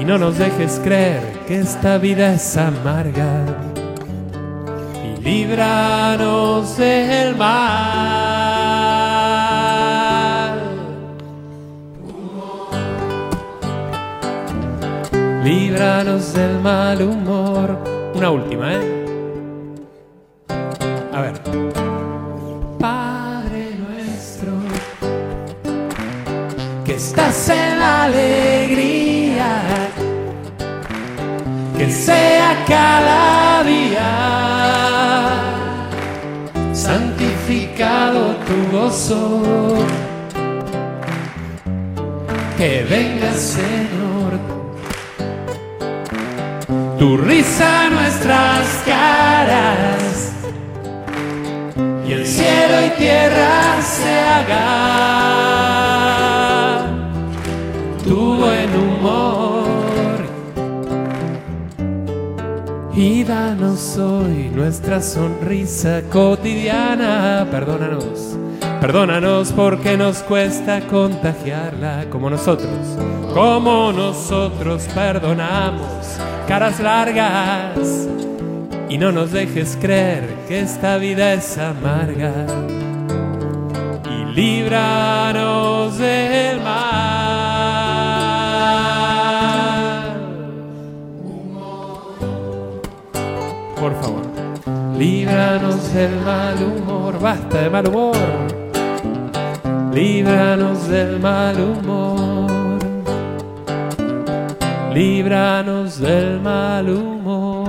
Y 0.00 0.04
no 0.04 0.18
nos 0.18 0.38
dejes 0.38 0.80
creer 0.82 1.22
que 1.46 1.58
esta 1.58 1.98
vida 1.98 2.34
es 2.34 2.56
amarga. 2.56 3.44
Y 5.04 5.20
líbranos 5.20 6.76
del 6.76 7.34
mal. 7.36 7.97
Líbranos 15.78 16.32
del 16.32 16.58
mal 16.58 17.00
humor. 17.00 17.78
Una 18.12 18.30
última, 18.32 18.74
¿eh? 18.74 19.04
A 21.12 21.20
ver. 21.20 21.34
Padre 22.80 23.76
nuestro, 23.78 24.54
que 26.84 26.96
estás 26.96 27.50
en 27.50 27.78
la 27.78 28.04
alegría, 28.06 29.62
que 31.76 31.88
sea 31.92 32.56
cada 32.66 33.62
día 33.62 34.10
santificado 36.72 38.34
tu 38.48 38.76
gozo, 38.76 39.76
que 42.56 42.84
venga 42.90 43.32
Señor, 43.32 44.07
tu 46.98 47.16
risa 47.16 47.86
a 47.86 47.90
nuestras 47.90 48.82
caras. 48.84 50.32
Y 52.06 52.12
el 52.12 52.26
cielo 52.26 52.86
y 52.86 52.90
tierra 52.98 53.80
se 53.82 54.20
haga 54.20 54.56
tu 58.04 58.36
buen 58.36 58.74
humor. 58.74 60.18
Y 62.94 63.22
danos 63.24 63.96
hoy 63.98 64.50
nuestra 64.54 65.00
sonrisa 65.00 66.02
cotidiana. 66.10 67.46
Perdónanos 67.50 68.36
perdónanos 68.80 69.52
porque 69.52 69.96
nos 69.96 70.18
cuesta 70.18 70.80
contagiarla. 70.86 72.06
Como 72.10 72.30
nosotros 72.30 72.98
como 73.34 73.92
nosotros 73.92 74.88
perdonamos 74.94 76.18
caras 76.48 76.80
largas 76.80 78.08
y 78.88 78.96
no 78.96 79.12
nos 79.12 79.32
dejes 79.32 79.76
creer 79.78 80.24
que 80.48 80.60
esta 80.60 80.96
vida 80.96 81.34
es 81.34 81.58
amarga. 81.58 82.32
Y 84.10 84.24
líbranos 84.34 85.98
del 85.98 86.62
mal. 86.62 86.78
Por 93.78 93.94
favor, 94.00 94.22
líbranos 94.96 95.92
del 95.92 96.18
mal 96.22 96.56
humor. 96.62 97.20
Basta 97.20 97.60
de 97.60 97.68
mal 97.68 97.86
humor. 97.88 98.16
Líbranos 99.92 100.88
del 100.88 101.20
mal 101.20 101.60
humor. 101.60 102.47
Líbranos 104.98 106.00
del 106.00 106.40
mal 106.40 106.90
humor. 106.90 107.68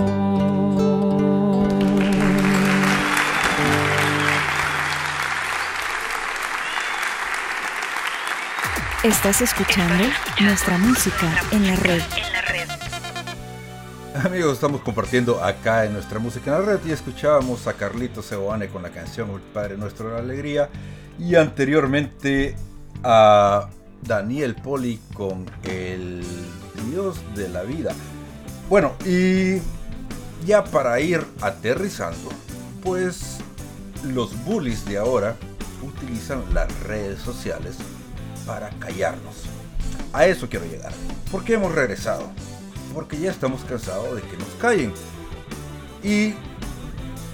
Estás 9.03 9.41
escuchando 9.43 10.05
nuestra 10.41 10.79
música 10.79 11.31
en 11.51 11.67
la 11.67 11.75
red. 11.75 12.01
Amigos, 14.25 14.53
estamos 14.53 14.81
compartiendo 14.81 15.43
acá 15.43 15.85
en 15.85 15.93
nuestra 15.93 16.17
música 16.17 16.49
en 16.49 16.65
la 16.65 16.65
red 16.65 16.79
y 16.87 16.91
escuchábamos 16.93 17.67
a 17.67 17.73
Carlitos 17.73 18.25
Seoane 18.25 18.69
con 18.69 18.81
la 18.81 18.89
canción 18.89 19.29
El 19.29 19.41
Padre 19.41 19.77
Nuestro 19.77 20.07
de 20.07 20.13
la 20.15 20.19
Alegría 20.21 20.69
y 21.19 21.35
anteriormente 21.35 22.55
a 23.03 23.69
Daniel 24.01 24.55
Poli 24.55 24.99
con 25.13 25.45
El 25.61 26.23
Dios 26.89 27.17
de 27.35 27.49
la 27.49 27.63
Vida. 27.63 27.91
Bueno, 28.69 28.93
y 29.05 29.61
ya 30.45 30.63
para 30.63 30.99
ir 30.99 31.25
aterrizando, 31.41 32.29
pues 32.83 33.37
los 34.03 34.35
bullies 34.45 34.85
de 34.85 34.97
ahora 34.97 35.35
utilizan 35.81 36.43
las 36.53 36.71
redes 36.83 37.19
sociales 37.19 37.75
para 38.45 38.69
callarnos. 38.79 39.43
A 40.13 40.25
eso 40.25 40.49
quiero 40.49 40.65
llegar. 40.65 40.91
¿Por 41.31 41.43
qué 41.43 41.55
hemos 41.55 41.73
regresado? 41.73 42.29
Porque 42.93 43.19
ya 43.19 43.31
estamos 43.31 43.63
cansados 43.63 44.15
de 44.15 44.21
que 44.21 44.37
nos 44.37 44.49
callen. 44.59 44.93
Y 46.03 46.33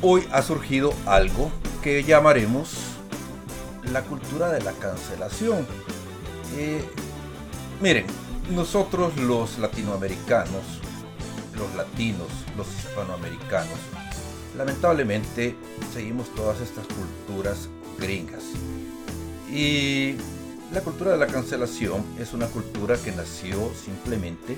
hoy 0.01 0.27
ha 0.31 0.41
surgido 0.41 0.93
algo 1.05 1.51
que 1.81 2.03
llamaremos 2.03 2.73
la 3.91 4.01
cultura 4.01 4.49
de 4.49 4.61
la 4.61 4.71
cancelación. 4.73 5.65
Eh, 6.57 6.83
miren, 7.81 8.05
nosotros 8.49 9.17
los 9.17 9.57
latinoamericanos 9.57 10.63
los 11.57 11.73
latinos, 11.75 12.27
los 12.57 12.67
hispanoamericanos, 12.67 13.79
lamentablemente 14.57 15.55
seguimos 15.93 16.33
todas 16.35 16.61
estas 16.61 16.85
culturas 16.87 17.69
gringas. 17.99 18.43
Y 19.51 20.15
la 20.73 20.81
cultura 20.81 21.11
de 21.11 21.17
la 21.17 21.27
cancelación 21.27 22.03
es 22.19 22.33
una 22.33 22.47
cultura 22.47 22.97
que 22.97 23.11
nació 23.11 23.71
simplemente 23.73 24.57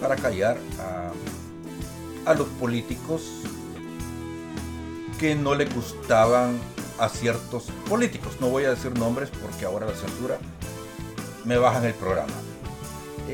para 0.00 0.16
callar 0.16 0.58
a, 0.80 2.30
a 2.30 2.34
los 2.34 2.48
políticos 2.48 3.22
que 5.18 5.34
no 5.36 5.54
le 5.54 5.66
gustaban 5.66 6.58
a 6.98 7.08
ciertos 7.08 7.64
políticos. 7.88 8.36
No 8.40 8.48
voy 8.48 8.64
a 8.64 8.70
decir 8.70 8.96
nombres 8.98 9.30
porque 9.30 9.64
ahora 9.64 9.86
la 9.86 9.94
censura 9.94 10.38
me 11.44 11.58
baja 11.58 11.78
en 11.78 11.84
el 11.86 11.94
programa. 11.94 12.32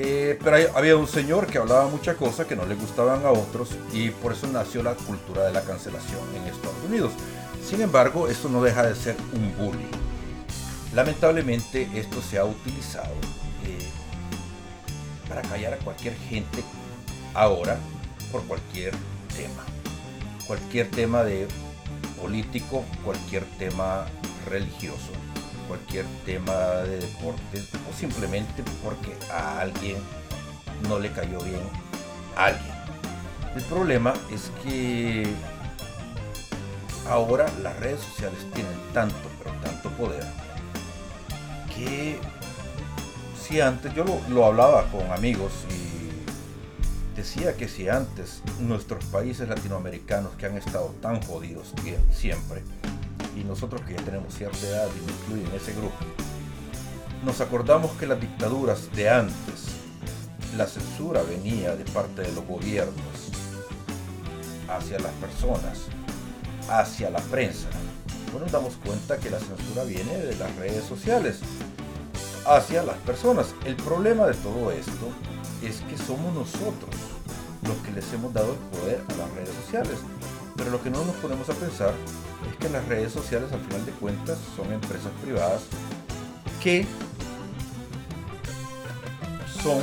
Eh, 0.01 0.39
pero 0.45 0.57
había 0.77 0.97
un 0.97 1.09
señor 1.09 1.49
que 1.49 1.59
hablaba 1.59 1.89
muchas 1.89 2.15
cosas 2.15 2.47
que 2.47 2.55
no 2.55 2.65
le 2.65 2.77
gustaban 2.77 3.27
a 3.27 3.33
otros 3.33 3.71
y 3.93 4.11
por 4.11 4.33
eso 4.33 4.47
nació 4.47 4.81
la 4.85 4.95
cultura 4.95 5.43
de 5.43 5.53
la 5.53 5.63
cancelación 5.63 6.21
en 6.37 6.45
Estados 6.45 6.77
Unidos. 6.87 7.11
Sin 7.69 7.81
embargo, 7.81 8.29
esto 8.29 8.49
no 8.49 8.63
deja 8.63 8.87
de 8.87 8.95
ser 8.95 9.17
un 9.33 9.57
bullying. 9.57 9.91
Lamentablemente 10.95 11.89
esto 11.95 12.23
se 12.23 12.39
ha 12.39 12.45
utilizado 12.45 13.13
eh, 13.67 13.89
para 15.29 15.43
callar 15.43 15.75
a 15.75 15.79
cualquier 15.79 16.15
gente 16.15 16.63
ahora 17.35 17.77
por 18.31 18.45
cualquier 18.45 18.93
tema. 19.35 19.65
Cualquier 20.47 20.89
tema 20.93 21.25
de 21.25 21.49
político, 22.21 22.85
cualquier 23.05 23.45
tema 23.59 24.07
religioso, 24.49 25.11
cualquier 25.69 26.07
tema 26.25 26.55
de 26.55 26.99
deporte 26.99 27.63
o 27.89 27.97
simplemente 27.97 28.65
porque 28.83 29.15
a 29.31 29.61
alguien 29.61 29.99
no 30.89 30.99
le 30.99 31.13
cayó 31.13 31.39
bien 31.41 31.61
alguien. 32.37 32.75
El 33.55 33.63
problema 33.65 34.15
es 34.33 34.51
que 34.63 35.27
ahora 37.09 37.47
las 37.63 37.79
redes 37.81 38.01
sociales 38.01 38.39
tienen 38.55 38.73
tanto, 38.93 39.17
pero 39.43 39.55
tanto 39.61 39.91
poder 39.91 40.25
que 41.75 42.19
si 43.41 43.61
antes 43.61 43.95
yo 43.95 44.05
lo 44.29 44.45
hablaba 44.45 44.85
con 44.91 45.11
amigos 45.13 45.53
y 45.71 47.17
decía 47.17 47.57
que 47.57 47.69
si 47.69 47.89
antes 47.89 48.43
nuestros 48.61 49.05
países 49.07 49.49
latinoamericanos 49.49 50.35
que 50.35 50.47
han 50.47 50.57
estado 50.57 50.95
tan 51.01 51.21
jodidos 51.23 51.73
siempre, 52.13 52.63
y 53.39 53.45
nosotros 53.45 53.81
que 53.83 53.95
ya 53.95 54.03
tenemos 54.03 54.35
cierta 54.35 54.67
edad 54.67 54.89
y 54.97 55.07
me 55.07 55.13
incluyo 55.13 55.49
en 55.49 55.55
ese 55.55 55.73
grupo, 55.73 55.97
nos 57.25 57.41
acordamos 57.41 57.93
que 57.93 58.07
las 58.07 58.21
dictaduras 58.21 58.93
de 58.95 59.11
antes, 59.11 59.67
la 60.57 60.67
censura 60.67 61.23
venía 61.23 61.77
de 61.77 61.85
parte 61.85 62.23
de 62.23 62.33
los 62.33 62.45
gobiernos 62.47 62.95
hacia 64.69 64.99
las 64.99 65.13
personas, 65.15 65.79
hacia 66.69 67.11
la 67.11 67.21
prensa. 67.21 67.69
Bueno, 68.33 68.47
nos 68.47 68.53
damos 68.53 68.75
cuenta 68.85 69.19
que 69.19 69.31
la 69.31 69.39
censura 69.39 69.85
viene 69.85 70.17
de 70.19 70.37
las 70.37 70.55
redes 70.57 70.85
sociales 70.85 71.41
hacia 72.47 72.83
las 72.83 72.97
personas. 72.99 73.55
El 73.65 73.77
problema 73.77 74.27
de 74.27 74.35
todo 74.35 74.71
esto 74.71 75.09
es 75.63 75.81
que 75.83 75.97
somos 75.97 76.33
nosotros 76.35 76.95
los 77.67 77.77
que 77.79 77.93
les 77.93 78.13
hemos 78.13 78.33
dado 78.33 78.53
el 78.53 78.79
poder 78.79 79.03
a 79.09 79.17
las 79.17 79.31
redes 79.33 79.55
sociales. 79.65 79.99
Pero 80.59 80.71
lo 80.71 80.83
que 80.83 80.91
no 80.91 81.05
nos 81.05 81.17
ponemos 81.17 81.49
a 81.49 81.55
pensar 81.55 81.95
es 82.51 82.57
que 82.59 82.69
las 82.69 82.87
redes 82.87 83.13
sociales 83.13 83.51
al 83.53 83.61
final 83.61 83.87
de 83.87 83.93
cuentas 83.93 84.39
son 84.55 84.71
empresas 84.73 85.13
privadas 85.23 85.63
que 86.63 86.85
son 89.63 89.81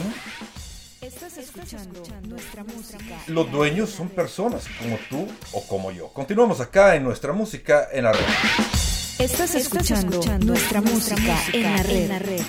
nuestra 2.27 2.63
música. 2.63 3.19
Los 3.27 3.51
dueños 3.51 3.89
son 3.89 4.09
personas 4.09 4.65
como 4.79 4.97
tú 5.09 5.27
o 5.51 5.65
como 5.67 5.91
yo. 5.91 6.09
Continuamos 6.09 6.59
acá 6.59 6.95
en 6.95 7.03
nuestra 7.03 7.33
música 7.33 7.87
en 7.91 8.03
la 8.03 8.11
red. 8.11 8.25
Estás 9.19 9.55
escuchando, 9.55 10.21
nuestra, 10.39 10.81
música, 10.81 11.37
En 11.53 12.09
la 12.09 12.19
red. 12.19 12.41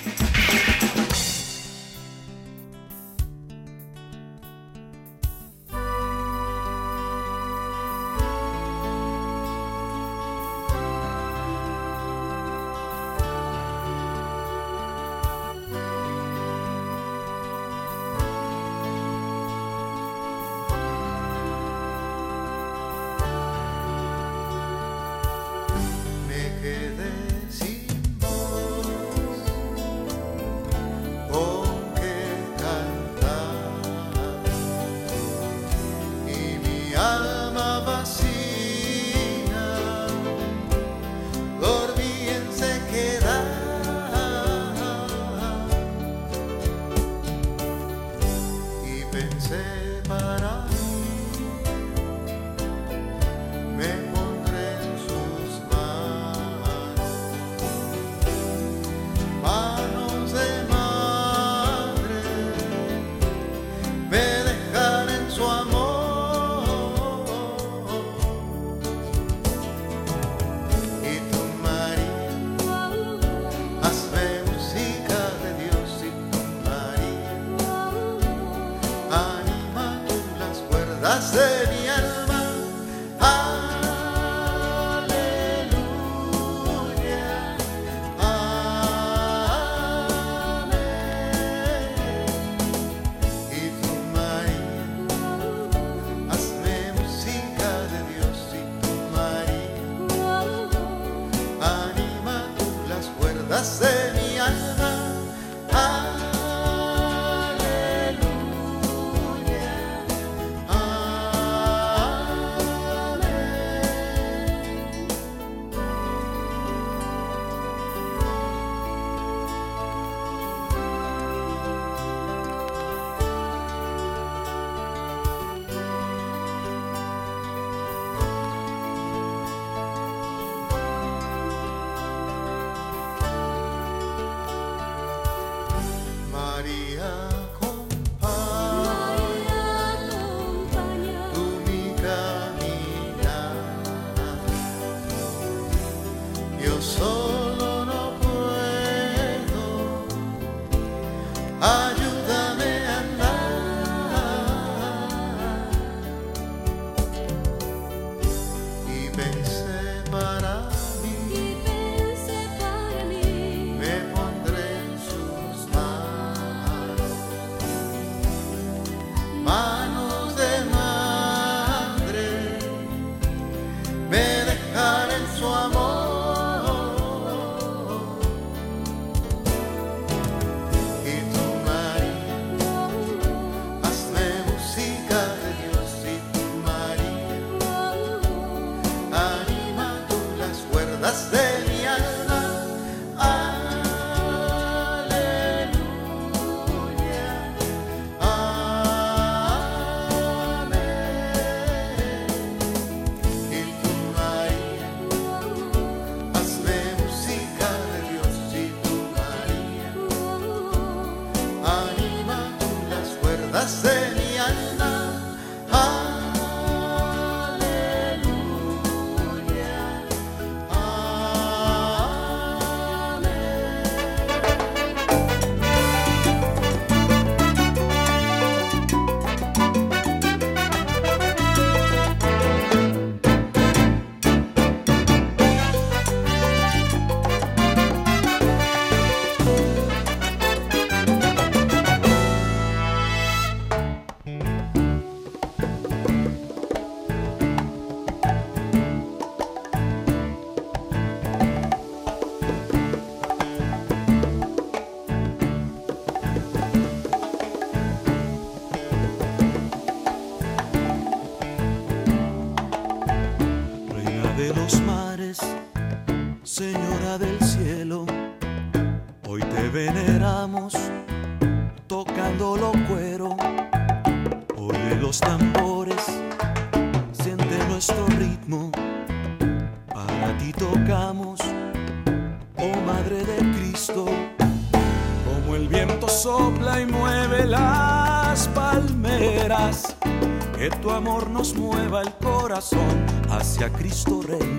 amor 290.97 291.29
nos 291.29 291.55
mueva 291.55 292.01
el 292.01 292.11
corazón 292.15 293.05
hacia 293.29 293.71
Cristo 293.71 294.23
Rey. 294.23 294.56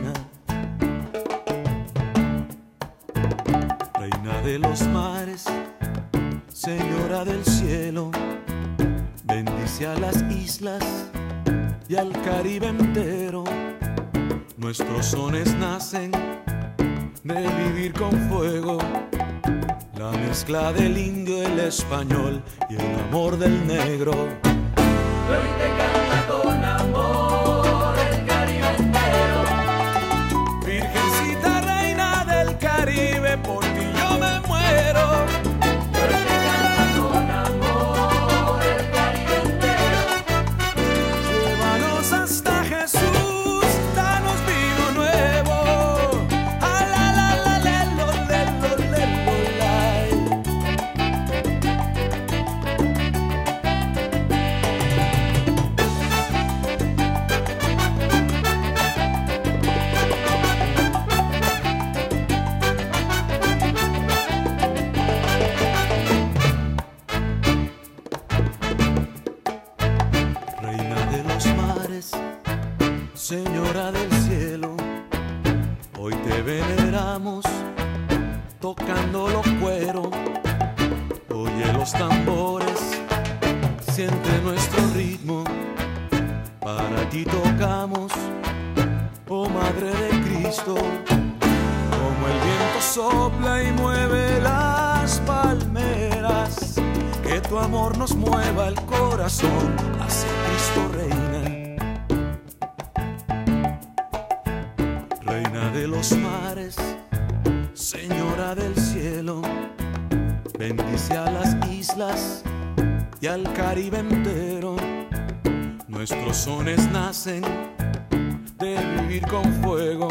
de 117.28 118.78
vivir 119.02 119.28
con 119.28 119.44
fuego. 119.62 120.08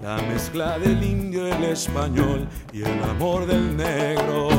La 0.00 0.16
mezcla 0.16 0.76
del 0.76 1.00
indio, 1.00 1.46
el 1.46 1.62
español 1.62 2.48
y 2.72 2.82
el 2.82 3.02
amor 3.04 3.46
del 3.46 3.76
negro. 3.76 4.51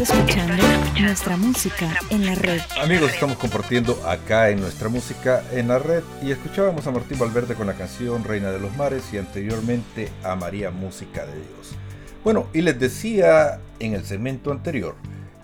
Escuchando 0.00 0.62
nuestra 1.00 1.36
música 1.36 1.92
en 2.10 2.24
la 2.24 2.36
red. 2.36 2.60
Amigos, 2.80 3.10
estamos 3.12 3.36
compartiendo 3.36 4.00
acá 4.06 4.48
en 4.48 4.60
nuestra 4.60 4.88
música 4.88 5.42
en 5.50 5.66
la 5.66 5.80
red 5.80 6.04
y 6.22 6.30
escuchábamos 6.30 6.86
a 6.86 6.92
Martín 6.92 7.18
Valverde 7.18 7.56
con 7.56 7.66
la 7.66 7.74
canción 7.74 8.22
Reina 8.22 8.52
de 8.52 8.60
los 8.60 8.76
Mares 8.76 9.02
y 9.12 9.18
anteriormente 9.18 10.08
a 10.22 10.36
María 10.36 10.70
Música 10.70 11.26
de 11.26 11.34
Dios. 11.34 11.72
Bueno, 12.22 12.46
y 12.52 12.62
les 12.62 12.78
decía 12.78 13.58
en 13.80 13.94
el 13.94 14.04
segmento 14.04 14.52
anterior 14.52 14.94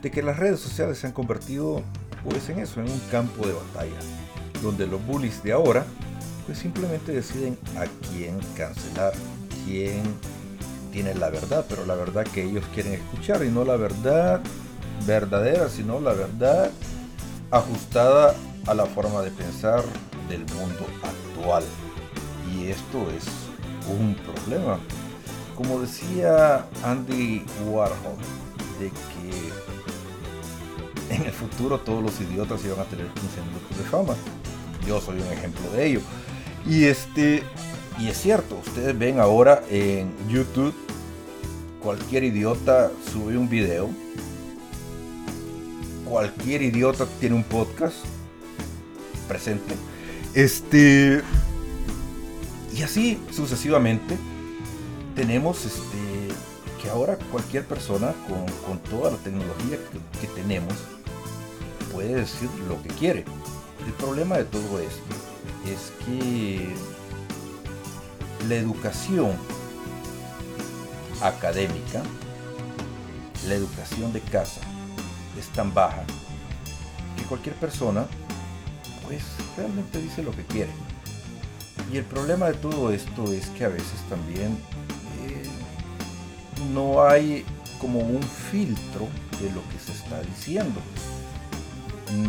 de 0.03 0.13
que 0.13 0.23
las 0.23 0.39
redes 0.39 0.61
sociales 0.61 0.99
se 0.99 1.09
han 1.09 1.13
convertido 1.13 1.83
pues 2.23 2.49
en 2.49 2.61
eso, 2.61 2.81
en 2.81 2.89
un 2.89 3.01
campo 3.11 3.45
de 3.49 3.55
batalla, 3.55 3.99
donde 4.63 4.87
los 4.87 5.05
bullies 5.05 5.43
de 5.43 5.51
ahora 5.51 5.85
pues 6.47 6.59
simplemente 6.59 7.11
deciden 7.11 7.59
a 7.77 7.87
quién 8.09 8.39
cancelar, 8.57 9.15
quién 9.67 10.01
tiene 10.95 11.12
la 11.16 11.28
verdad, 11.28 11.66
pero 11.68 11.84
la 11.84 11.97
verdad 11.97 12.24
que 12.24 12.45
ellos 12.45 12.64
quieren 12.72 12.92
escuchar 12.92 13.45
y 13.45 13.49
no 13.49 13.64
la 13.64 13.74
verdad 13.74 14.40
verdadera, 15.05 15.68
sino 15.68 15.99
la 15.99 16.12
verdad 16.12 16.70
ajustada 17.51 18.36
a 18.68 18.74
la 18.74 18.86
forma 18.86 19.22
de 19.22 19.32
pensar 19.32 19.82
del 20.28 20.47
mundo 20.55 20.86
actual. 21.03 21.64
Y 22.55 22.68
esto 22.68 23.11
es 23.11 23.24
un 23.90 24.14
problema. 24.14 24.78
Como 25.57 25.80
decía 25.80 26.64
Andy 26.84 27.45
Warhol, 27.66 28.16
de 28.78 28.90
que 28.90 29.32
en 31.12 31.24
el 31.24 31.32
futuro 31.32 31.80
todos 31.80 32.05
los 32.05 32.20
idiotas 32.20 32.64
iban 32.64 32.78
a 32.78 32.84
tener 32.84 33.09
15 33.09 33.40
minutos 33.40 33.76
de 33.76 33.84
fama. 33.84 34.14
Yo 34.86 35.01
soy 35.01 35.16
un 35.20 35.32
ejemplo 35.32 35.68
de 35.72 35.86
ello. 35.86 36.01
Y 36.64 36.84
este 36.84 37.42
y 37.99 38.09
es 38.09 38.20
cierto, 38.20 38.57
ustedes 38.64 38.97
ven 38.99 39.18
ahora 39.20 39.62
en 39.68 40.12
YouTube 40.28 40.74
cualquier 41.85 42.24
idiota 42.24 42.91
sube 43.12 43.37
un 43.37 43.47
video. 43.47 43.91
Cualquier 46.09 46.62
idiota 46.62 47.07
tiene 47.20 47.37
un 47.37 47.45
podcast 47.45 47.97
presente. 49.28 49.74
Este 50.32 51.22
y 52.74 52.82
así 52.82 53.20
sucesivamente 53.30 54.16
tenemos 55.14 55.66
este 55.66 55.85
que 56.82 56.89
ahora 56.89 57.18
cualquier 57.30 57.64
persona 57.64 58.14
con, 58.28 58.47
con 58.66 58.78
toda 58.91 59.12
la 59.12 59.16
tecnología 59.18 59.76
que, 59.76 60.20
que 60.20 60.26
tenemos 60.35 60.72
puede 61.93 62.14
decir 62.14 62.49
lo 62.66 62.82
que 62.82 62.89
quiere. 62.89 63.24
El 63.87 63.93
problema 63.93 64.39
de 64.39 64.45
todo 64.45 64.80
esto 64.80 65.14
es 65.66 65.93
que 66.07 66.66
la 68.49 68.55
educación 68.55 69.37
académica, 71.21 72.03
la 73.49 73.55
educación 73.55 74.12
de 74.12 74.21
casa 74.21 74.61
es 75.39 75.49
tan 75.49 75.73
baja 75.75 76.05
que 77.17 77.25
cualquier 77.25 77.55
persona 77.57 78.07
pues 79.07 79.23
realmente 79.57 80.01
dice 80.01 80.23
lo 80.23 80.31
que 80.33 80.45
quiere. 80.45 80.73
Y 81.93 81.99
el 81.99 82.05
problema 82.05 82.47
de 82.47 82.55
todo 82.55 82.91
esto 82.91 83.31
es 83.33 83.47
que 83.51 83.65
a 83.65 83.69
veces 83.69 84.01
también 84.09 84.57
eh, 85.29 85.45
no 86.73 87.05
hay 87.05 87.45
como 87.81 88.01
un 88.01 88.23
filtro 88.23 89.09
de 89.41 89.51
lo 89.51 89.61
que 89.69 89.79
se 89.79 89.93
está 89.93 90.21
diciendo. 90.23 90.81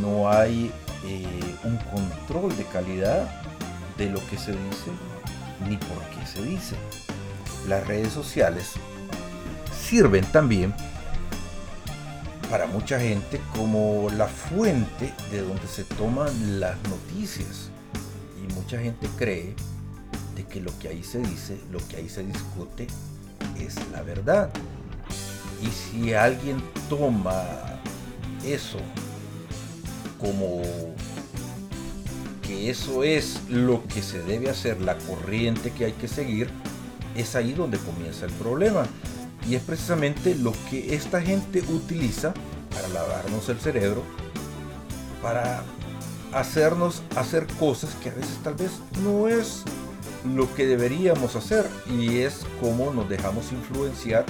No 0.01 0.29
hay 0.29 0.71
eh, 1.05 1.55
un 1.63 1.77
control 1.77 2.55
de 2.57 2.65
calidad 2.65 3.41
de 3.97 4.09
lo 4.09 4.19
que 4.27 4.37
se 4.37 4.51
dice 4.51 4.91
ni 5.67 5.77
por 5.77 6.03
qué 6.09 6.25
se 6.25 6.43
dice. 6.43 6.75
Las 7.67 7.85
redes 7.87 8.13
sociales 8.13 8.73
sirven 9.75 10.25
también 10.25 10.73
para 12.49 12.67
mucha 12.67 12.99
gente 12.99 13.41
como 13.55 14.09
la 14.11 14.27
fuente 14.27 15.13
de 15.31 15.41
donde 15.41 15.67
se 15.67 15.83
toman 15.83 16.59
las 16.59 16.77
noticias. 16.89 17.69
Y 18.43 18.53
mucha 18.53 18.79
gente 18.79 19.07
cree 19.17 19.55
de 20.35 20.43
que 20.43 20.61
lo 20.61 20.77
que 20.79 20.89
ahí 20.89 21.03
se 21.03 21.19
dice, 21.19 21.57
lo 21.71 21.79
que 21.87 21.97
ahí 21.97 22.09
se 22.09 22.23
discute, 22.23 22.87
es 23.59 23.75
la 23.91 24.01
verdad. 24.03 24.49
Y 25.61 25.67
si 25.67 26.13
alguien 26.13 26.61
toma 26.89 27.43
eso 28.43 28.77
como 30.19 30.61
que 32.41 32.69
eso 32.69 33.03
es 33.03 33.41
lo 33.49 33.83
que 33.87 34.01
se 34.01 34.21
debe 34.21 34.49
hacer, 34.49 34.79
la 34.81 34.97
corriente 34.99 35.71
que 35.71 35.85
hay 35.85 35.93
que 35.93 36.07
seguir, 36.07 36.49
es 37.15 37.35
ahí 37.35 37.53
donde 37.53 37.77
comienza 37.77 38.25
el 38.25 38.31
problema. 38.33 38.85
Y 39.47 39.55
es 39.55 39.61
precisamente 39.61 40.35
lo 40.35 40.53
que 40.69 40.95
esta 40.95 41.21
gente 41.21 41.61
utiliza 41.69 42.33
para 42.71 42.87
lavarnos 42.89 43.47
el 43.49 43.59
cerebro, 43.59 44.03
para 45.21 45.63
hacernos 46.33 47.03
hacer 47.15 47.47
cosas 47.59 47.95
que 47.95 48.09
a 48.09 48.13
veces 48.13 48.37
tal 48.43 48.55
vez 48.55 48.71
no 49.03 49.27
es 49.27 49.63
lo 50.25 50.53
que 50.55 50.65
deberíamos 50.65 51.35
hacer 51.35 51.67
y 51.87 52.17
es 52.17 52.41
como 52.59 52.91
nos 52.91 53.07
dejamos 53.07 53.51
influenciar 53.51 54.25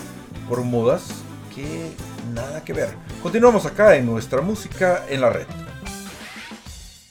por 0.48 0.62
modas 0.64 1.08
que 1.56 1.92
nada 2.34 2.64
que 2.64 2.74
ver. 2.74 2.90
Continuamos 3.24 3.66
acá 3.66 3.96
en 3.96 4.06
nuestra 4.06 4.42
música 4.42 5.06
en 5.10 5.22
la 5.22 5.30
red. 5.30 5.48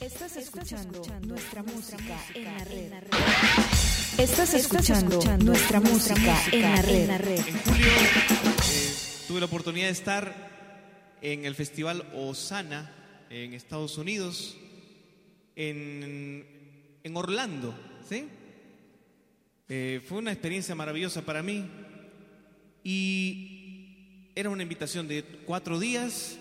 Estás 0.01 0.37
escuchando 0.37 1.03
nuestra 1.27 1.63
música 1.63 2.17
en 2.35 2.45
la 2.45 2.65
red. 2.65 3.14
Estás 4.19 4.55
escuchando 4.55 5.21
nuestra 5.39 5.81
música 5.81 6.37
en 6.53 6.63
la 6.63 7.19
red. 7.19 7.41
En 7.49 7.59
julio 7.59 7.87
eh, 7.87 8.95
tuve 9.27 9.41
la 9.41 9.47
oportunidad 9.47 9.87
de 9.87 9.93
estar 9.93 11.17
en 11.21 11.45
el 11.45 11.57
festival 11.57 12.07
Osana 12.15 12.93
en 13.29 13.55
Estados 13.55 13.99
Unidos, 13.99 14.57
en, 15.57 16.47
en 17.03 17.17
Orlando, 17.17 17.75
¿sí? 18.09 18.29
Eh, 19.69 20.01
fue 20.09 20.19
una 20.19 20.31
experiencia 20.31 20.77
maravillosa 20.77 21.23
para 21.23 21.43
mí 21.43 21.69
y 22.85 24.31
era 24.37 24.49
una 24.49 24.63
invitación 24.63 25.09
de 25.09 25.25
cuatro 25.45 25.81
días 25.81 26.39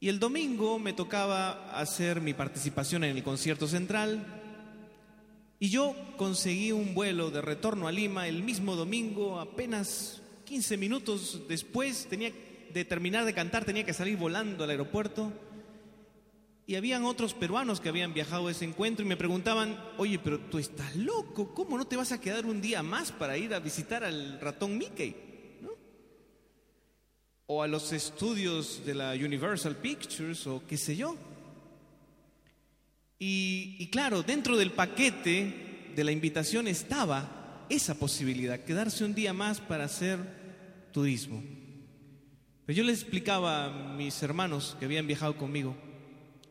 y 0.00 0.08
el 0.08 0.18
domingo 0.18 0.78
me 0.78 0.94
tocaba 0.94 1.78
hacer 1.78 2.22
mi 2.22 2.32
participación 2.32 3.04
en 3.04 3.14
el 3.14 3.22
concierto 3.22 3.68
central 3.68 4.37
y 5.60 5.70
yo 5.70 5.94
conseguí 6.16 6.72
un 6.72 6.94
vuelo 6.94 7.30
de 7.30 7.40
retorno 7.40 7.88
a 7.88 7.92
Lima 7.92 8.28
el 8.28 8.42
mismo 8.42 8.76
domingo, 8.76 9.40
apenas 9.40 10.22
15 10.44 10.76
minutos 10.76 11.42
después 11.48 12.06
tenía 12.08 12.32
de 12.72 12.84
terminar 12.84 13.24
de 13.24 13.34
cantar, 13.34 13.64
tenía 13.64 13.84
que 13.84 13.92
salir 13.92 14.16
volando 14.16 14.64
al 14.64 14.70
aeropuerto. 14.70 15.32
Y 16.66 16.76
habían 16.76 17.04
otros 17.04 17.32
peruanos 17.32 17.80
que 17.80 17.88
habían 17.88 18.12
viajado 18.12 18.48
a 18.48 18.50
ese 18.50 18.66
encuentro 18.66 19.04
y 19.04 19.08
me 19.08 19.16
preguntaban, 19.16 19.82
oye, 19.96 20.18
pero 20.18 20.38
tú 20.38 20.58
estás 20.58 20.94
loco, 20.96 21.54
¿cómo 21.54 21.78
no 21.78 21.86
te 21.86 21.96
vas 21.96 22.12
a 22.12 22.20
quedar 22.20 22.44
un 22.44 22.60
día 22.60 22.82
más 22.82 23.10
para 23.10 23.38
ir 23.38 23.54
a 23.54 23.58
visitar 23.58 24.04
al 24.04 24.38
ratón 24.38 24.76
Mickey? 24.76 25.16
¿No? 25.62 25.70
O 27.46 27.62
a 27.62 27.68
los 27.68 27.92
estudios 27.92 28.84
de 28.84 28.94
la 28.94 29.12
Universal 29.12 29.76
Pictures 29.76 30.46
o 30.46 30.62
qué 30.68 30.76
sé 30.76 30.94
yo. 30.94 31.16
Y, 33.18 33.88
claro, 33.90 34.22
dentro 34.22 34.56
del 34.56 34.72
paquete 34.72 35.90
de 35.94 36.04
la 36.04 36.12
invitación 36.12 36.68
estaba 36.68 37.66
esa 37.68 37.94
posibilidad, 37.94 38.60
quedarse 38.60 39.04
un 39.04 39.14
día 39.14 39.32
más 39.32 39.60
para 39.60 39.84
hacer 39.84 40.18
turismo. 40.92 41.42
Pero 42.64 42.76
yo 42.76 42.84
les 42.84 43.00
explicaba 43.00 43.64
a 43.64 43.94
mis 43.94 44.22
hermanos 44.22 44.76
que 44.78 44.84
habían 44.84 45.06
viajado 45.06 45.36
conmigo 45.36 45.74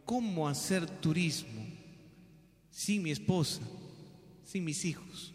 cómo 0.03 0.47
hacer 0.47 0.86
turismo 0.86 1.65
sin 2.70 3.03
mi 3.03 3.11
esposa, 3.11 3.61
sin 4.43 4.65
mis 4.65 4.84
hijos. 4.84 5.34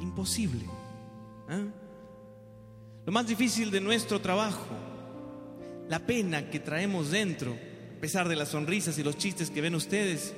Imposible. 0.00 0.64
¿ah? 1.48 1.64
Lo 3.04 3.12
más 3.12 3.26
difícil 3.26 3.70
de 3.70 3.80
nuestro 3.80 4.20
trabajo, 4.20 4.66
la 5.88 6.00
pena 6.04 6.50
que 6.50 6.58
traemos 6.58 7.10
dentro, 7.10 7.56
a 7.96 8.00
pesar 8.00 8.28
de 8.28 8.36
las 8.36 8.50
sonrisas 8.50 8.98
y 8.98 9.02
los 9.02 9.16
chistes 9.16 9.50
que 9.50 9.62
ven 9.62 9.74
ustedes, 9.74 10.34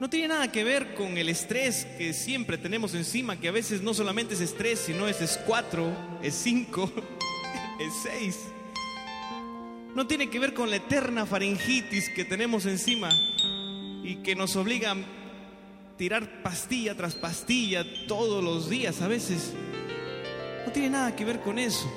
no 0.00 0.10
tiene 0.10 0.28
nada 0.28 0.50
que 0.50 0.64
ver 0.64 0.94
con 0.94 1.16
el 1.16 1.28
estrés 1.28 1.86
que 1.96 2.12
siempre 2.12 2.58
tenemos 2.58 2.94
encima, 2.94 3.38
que 3.38 3.48
a 3.48 3.52
veces 3.52 3.82
no 3.82 3.94
solamente 3.94 4.34
es 4.34 4.40
estrés, 4.40 4.80
sino 4.80 5.06
es, 5.06 5.20
es 5.20 5.38
cuatro, 5.46 5.92
es 6.22 6.34
cinco, 6.34 6.90
es 7.80 7.92
seis. 8.02 8.38
No 9.94 10.06
tiene 10.06 10.28
que 10.28 10.40
ver 10.40 10.54
con 10.54 10.70
la 10.70 10.76
eterna 10.76 11.24
faringitis 11.24 12.08
que 12.08 12.24
tenemos 12.24 12.66
encima 12.66 13.10
y 14.02 14.16
que 14.16 14.34
nos 14.34 14.56
obliga 14.56 14.92
a 14.92 14.96
tirar 15.98 16.42
pastilla 16.42 16.96
tras 16.96 17.14
pastilla 17.14 17.84
todos 18.08 18.42
los 18.42 18.68
días 18.68 19.02
a 19.02 19.08
veces. 19.08 19.52
No 20.66 20.72
tiene 20.72 20.90
nada 20.90 21.14
que 21.14 21.24
ver 21.24 21.40
con 21.40 21.58
eso. 21.60 21.88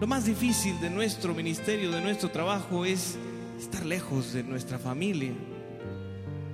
Lo 0.00 0.06
más 0.06 0.26
difícil 0.26 0.80
de 0.80 0.90
nuestro 0.90 1.34
ministerio, 1.34 1.90
de 1.90 2.00
nuestro 2.00 2.30
trabajo, 2.30 2.84
es 2.84 3.16
estar 3.58 3.84
lejos 3.84 4.32
de 4.32 4.42
nuestra 4.42 4.78
familia, 4.78 5.32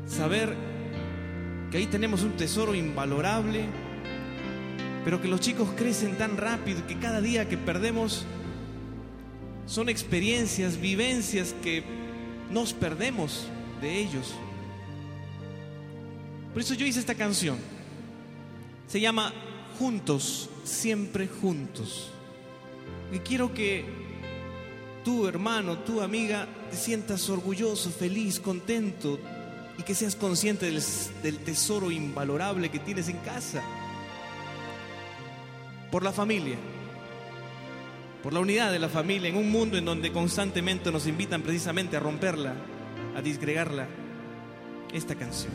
saber 0.06 0.54
que 1.70 1.78
ahí 1.78 1.86
tenemos 1.86 2.22
un 2.22 2.32
tesoro 2.32 2.74
invalorable, 2.74 3.64
pero 5.04 5.20
que 5.20 5.28
los 5.28 5.40
chicos 5.40 5.68
crecen 5.76 6.16
tan 6.16 6.36
rápido 6.36 6.86
que 6.86 6.98
cada 6.98 7.20
día 7.20 7.48
que 7.48 7.56
perdemos 7.56 8.26
son 9.66 9.88
experiencias, 9.88 10.80
vivencias 10.80 11.54
que 11.62 11.84
nos 12.50 12.72
perdemos 12.72 13.46
de 13.80 13.98
ellos. 13.98 14.34
Por 16.52 16.62
eso 16.62 16.74
yo 16.74 16.84
hice 16.84 16.98
esta 16.98 17.14
canción. 17.14 17.56
Se 18.88 19.00
llama 19.00 19.32
Juntos, 19.78 20.50
siempre 20.64 21.28
juntos. 21.28 22.10
Y 23.12 23.20
quiero 23.20 23.54
que 23.54 23.99
tú 25.04 25.26
hermano, 25.26 25.78
tú 25.78 26.00
amiga, 26.00 26.46
te 26.70 26.76
sientas 26.76 27.28
orgulloso, 27.28 27.90
feliz, 27.90 28.40
contento 28.40 29.18
y 29.78 29.82
que 29.82 29.94
seas 29.94 30.16
consciente 30.16 30.66
del, 30.66 30.82
del, 31.22 31.38
tesoro 31.38 31.90
invalorable 31.90 32.70
que 32.70 32.78
tienes 32.78 33.08
en 33.08 33.16
casa. 33.18 33.62
Por 35.90 36.04
la 36.04 36.12
familia, 36.12 36.56
por 38.22 38.32
la 38.32 38.40
unidad 38.40 38.70
de 38.70 38.78
la 38.78 38.88
familia, 38.88 39.28
en 39.28 39.36
un 39.36 39.50
mundo 39.50 39.76
en 39.76 39.84
donde 39.84 40.12
constantemente 40.12 40.92
nos 40.92 41.06
invitan 41.06 41.42
precisamente 41.42 41.96
a 41.96 42.00
romperla, 42.00 42.54
a 43.16 43.22
disgregarla, 43.22 43.88
esta 44.92 45.14
canción. 45.14 45.52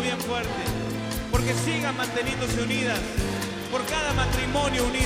bien 0.00 0.18
fuerte. 0.20 0.50
Porque 1.30 1.52
sigan 1.52 1.96
manteniéndose 1.96 2.62
unidas. 2.62 2.98
Por 3.70 3.84
cada 3.84 4.12
matrimonio 4.14 4.84
unido. 4.84 5.05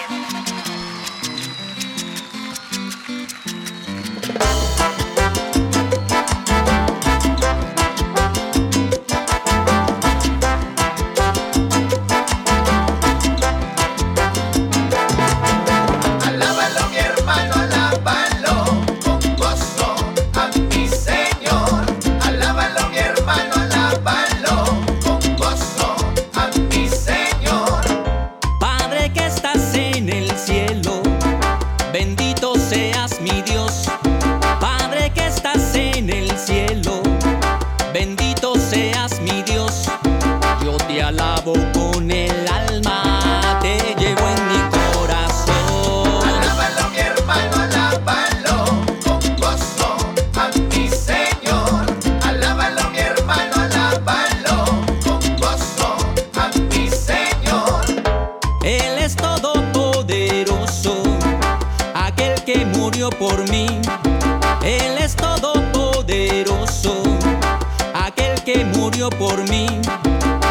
por 69.09 69.49
mí, 69.49 69.65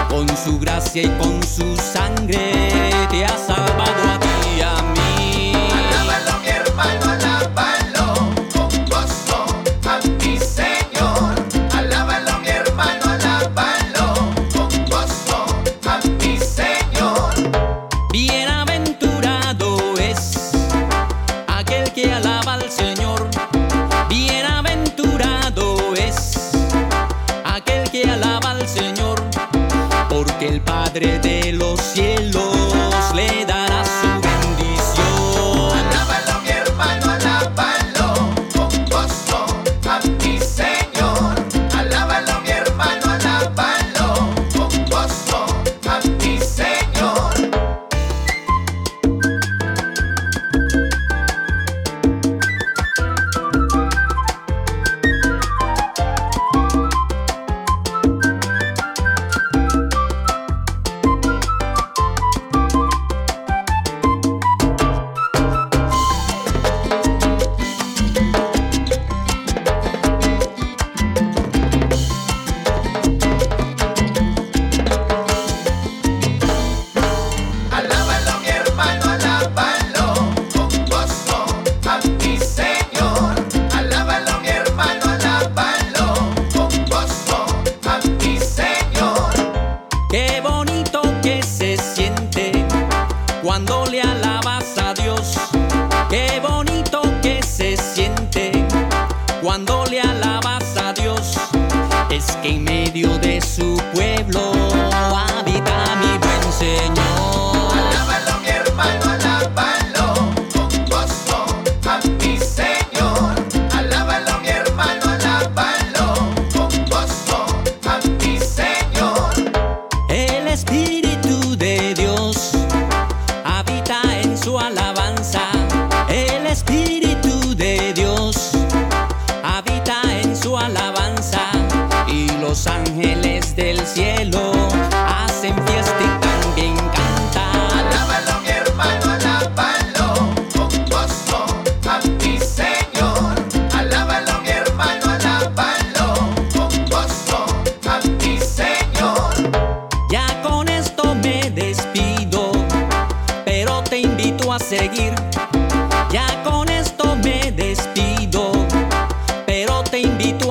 con 0.08 0.26
su 0.36 0.58
gracia 0.58 1.02
y 1.02 1.08
con 1.18 1.40
su 1.42 1.76
sangre. 1.76 2.69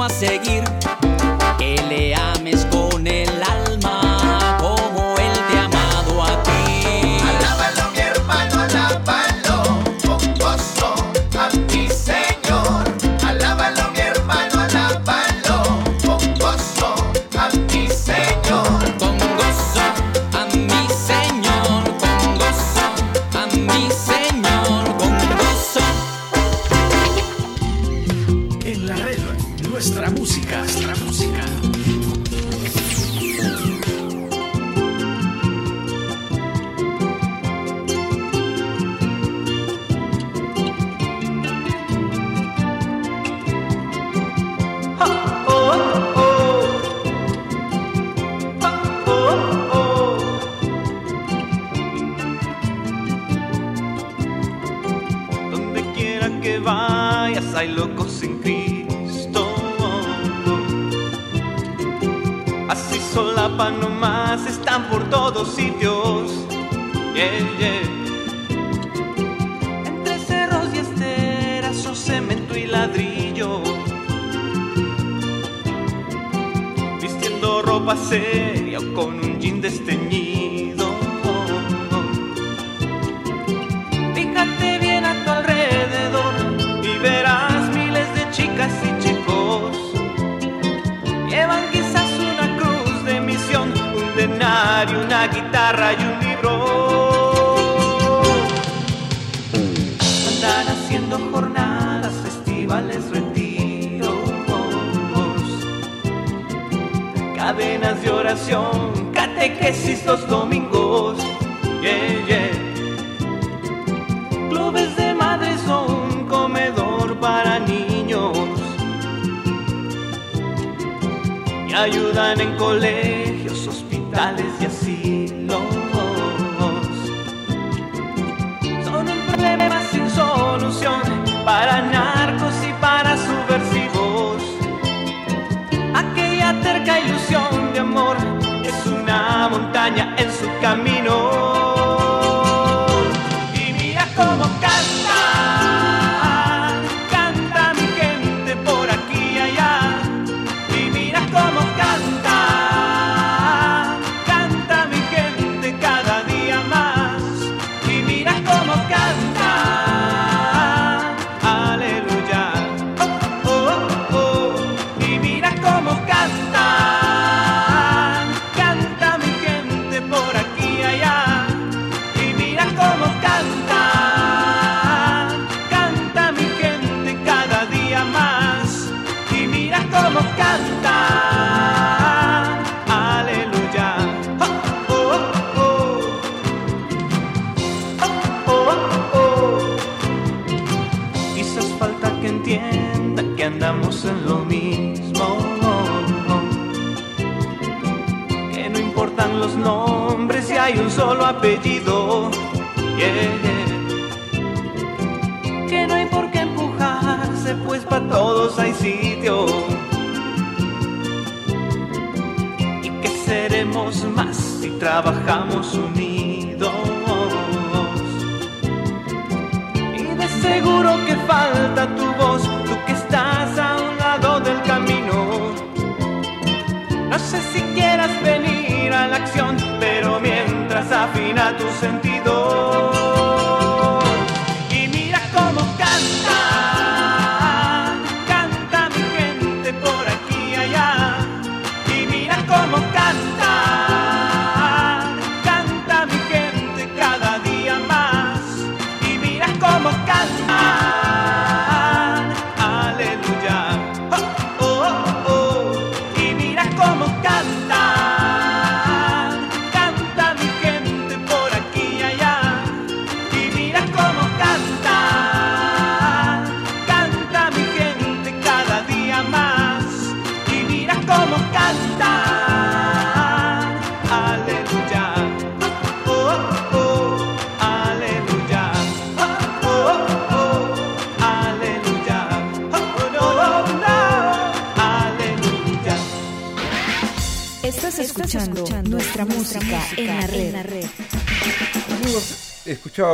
Seguir. 0.09 0.88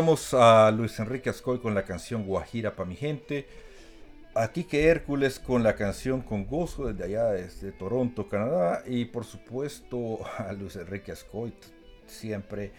Escuchábamos 0.05 0.33
a 0.35 0.69
Luis 0.69 0.99
Enrique 0.99 1.31
Ascoy 1.31 1.57
con 1.57 1.73
la 1.73 1.83
canción 1.83 2.27
Guajira 2.27 2.75
pa' 2.75 2.85
mi 2.85 2.95
gente. 2.95 3.47
A 4.35 4.49
Kike 4.49 4.87
Hércules 4.87 5.39
con 5.39 5.63
la 5.63 5.75
canción 5.75 6.21
Con 6.21 6.45
Gozo 6.45 6.85
desde 6.85 7.05
allá, 7.05 7.31
desde 7.31 7.71
Toronto, 7.71 8.29
Canadá. 8.29 8.83
Y 8.85 9.05
por 9.05 9.25
supuesto 9.25 10.19
a 10.37 10.53
Luis 10.53 10.75
Enrique 10.75 11.11
Ascoy 11.11 11.55
siempre 12.05 12.71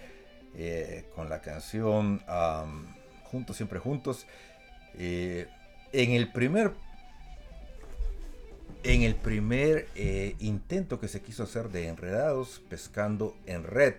eh, 0.55 1.07
con 1.16 1.28
la 1.28 1.40
canción 1.40 2.23
Juntos, 3.24 3.57
siempre 3.57 3.81
juntos. 3.81 4.24
Eh, 4.94 5.48
en 5.93 6.12
el 6.12 6.31
primer 6.31 6.74
en 8.85 9.03
el 9.03 9.16
primer 9.16 9.89
eh, 9.97 10.36
intento 10.39 11.01
que 11.01 11.09
se 11.09 11.23
quiso 11.23 11.43
hacer 11.43 11.70
de 11.70 11.89
Enredados 11.89 12.62
pescando 12.69 13.35
en 13.47 13.65
red. 13.65 13.94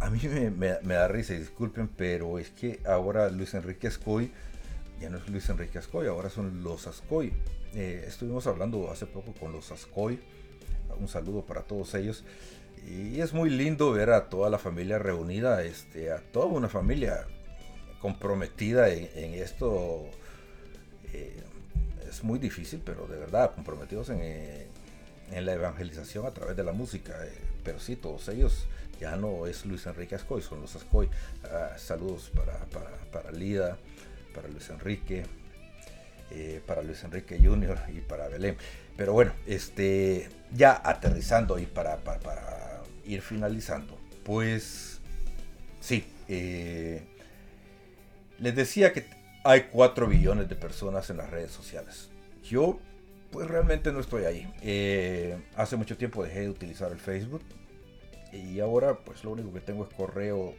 A 0.00 0.10
mí 0.10 0.20
me, 0.28 0.94
da 0.94 1.08
risa 1.08 1.34
disculpen, 1.34 1.88
pero 1.88 2.38
es 2.38 2.50
que 2.50 2.80
ahora 2.84 3.30
Luis 3.30 3.54
Enrique 3.54 3.86
Ascoy 3.86 4.30
ya 5.00 5.10
no 5.10 5.18
es 5.18 5.28
Luis 5.28 5.48
Enrique 5.48 5.78
Ascoy, 5.78 6.06
ahora 6.06 6.30
son 6.30 6.62
los 6.62 6.86
Ascoy. 6.86 7.32
Eh, 7.74 8.04
estuvimos 8.06 8.46
hablando 8.46 8.90
hace 8.90 9.06
poco 9.06 9.32
con 9.32 9.52
los 9.52 9.70
Ascoy. 9.72 10.20
Un 10.98 11.08
saludo 11.08 11.44
para 11.44 11.62
todos 11.62 11.94
ellos. 11.94 12.24
Y 12.86 13.20
es 13.20 13.32
muy 13.32 13.50
lindo 13.50 13.92
ver 13.92 14.10
a 14.10 14.28
toda 14.28 14.50
la 14.50 14.58
familia 14.58 14.98
reunida, 14.98 15.62
este, 15.64 16.12
a 16.12 16.20
toda 16.20 16.46
una 16.46 16.68
familia 16.68 17.26
comprometida 18.00 18.90
en, 18.90 19.34
esto. 19.34 20.04
eh, 21.12 21.42
es 22.08 22.22
muy 22.22 22.38
difícil, 22.38 22.80
pero 22.84 23.06
de 23.06 23.16
verdad, 23.16 23.54
comprometidos 23.54 24.10
en, 24.10 24.20
en 25.32 25.46
la 25.46 25.52
evangelización 25.52 26.26
a 26.26 26.30
través 26.30 26.56
de 26.56 26.64
la 26.64 26.72
música. 26.72 27.14
eh, 27.26 27.32
pero 27.64 27.80
sí, 27.80 27.96
todos 27.96 28.28
ellos 28.28 28.66
ya 28.98 29.16
no 29.16 29.46
es 29.46 29.64
Luis 29.66 29.86
Enrique 29.86 30.14
Ascoy, 30.14 30.42
son 30.42 30.60
los 30.60 30.74
Ascoy. 30.76 31.08
Ah, 31.44 31.72
saludos 31.76 32.30
para, 32.34 32.58
para, 32.66 32.90
para 33.10 33.30
Lida, 33.32 33.78
para 34.34 34.48
Luis 34.48 34.68
Enrique, 34.70 35.24
eh, 36.30 36.60
para 36.66 36.82
Luis 36.82 37.02
Enrique 37.04 37.38
Jr. 37.42 37.78
y 37.94 38.00
para 38.00 38.28
Belén. 38.28 38.56
Pero 38.96 39.12
bueno, 39.12 39.32
este, 39.46 40.28
ya 40.52 40.80
aterrizando 40.84 41.58
y 41.58 41.66
para, 41.66 41.98
para, 41.98 42.20
para 42.20 42.82
ir 43.04 43.22
finalizando, 43.22 43.98
pues 44.24 45.00
sí, 45.80 46.04
eh, 46.28 47.02
les 48.38 48.54
decía 48.54 48.92
que 48.92 49.06
hay 49.44 49.64
4 49.70 50.06
billones 50.06 50.48
de 50.48 50.56
personas 50.56 51.10
en 51.10 51.18
las 51.18 51.30
redes 51.30 51.50
sociales. 51.50 52.10
Yo, 52.42 52.80
pues 53.30 53.48
realmente 53.48 53.92
no 53.92 54.00
estoy 54.00 54.24
ahí. 54.24 54.52
Eh, 54.62 55.36
hace 55.56 55.76
mucho 55.76 55.96
tiempo 55.96 56.24
dejé 56.24 56.40
de 56.40 56.50
utilizar 56.50 56.90
el 56.92 56.98
Facebook 56.98 57.42
y 58.34 58.60
ahora 58.60 58.98
pues 58.98 59.24
lo 59.24 59.30
único 59.30 59.52
que 59.52 59.60
tengo 59.60 59.84
es 59.84 59.94
correo 59.94 60.54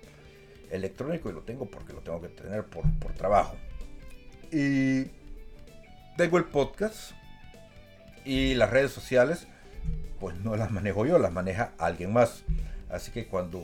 electrónico 0.71 1.29
y 1.29 1.33
lo 1.33 1.41
tengo 1.41 1.65
porque 1.65 1.93
lo 1.93 1.99
tengo 1.99 2.21
que 2.21 2.29
tener 2.29 2.63
por, 2.65 2.83
por 2.99 3.13
trabajo. 3.13 3.55
Y 4.51 5.05
tengo 6.17 6.37
el 6.37 6.45
podcast 6.45 7.11
y 8.23 8.55
las 8.55 8.69
redes 8.69 8.91
sociales, 8.91 9.47
pues 10.19 10.37
no 10.39 10.55
las 10.55 10.71
manejo 10.71 11.05
yo, 11.05 11.19
las 11.19 11.31
maneja 11.31 11.73
alguien 11.77 12.13
más. 12.13 12.43
Así 12.89 13.11
que 13.11 13.27
cuando 13.27 13.61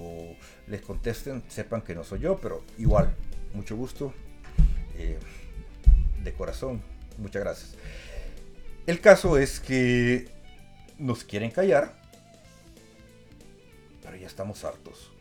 les 0.67 0.81
contesten, 0.81 1.43
sepan 1.47 1.81
que 1.81 1.95
no 1.95 2.03
soy 2.03 2.19
yo, 2.19 2.37
pero 2.37 2.63
igual, 2.77 3.15
mucho 3.53 3.75
gusto. 3.75 4.13
eh, 4.97 5.17
de 6.23 6.33
corazón, 6.33 6.81
muchas 7.17 7.41
gracias. 7.41 7.75
El 8.85 8.99
caso 8.99 9.37
es 9.37 9.59
que 9.59 10.29
nos 10.97 11.23
quieren 11.23 11.51
callar, 11.51 12.00
pero 14.01 14.17
ya 14.17 14.27
estamos 14.27 14.63
hartos. 14.63 15.11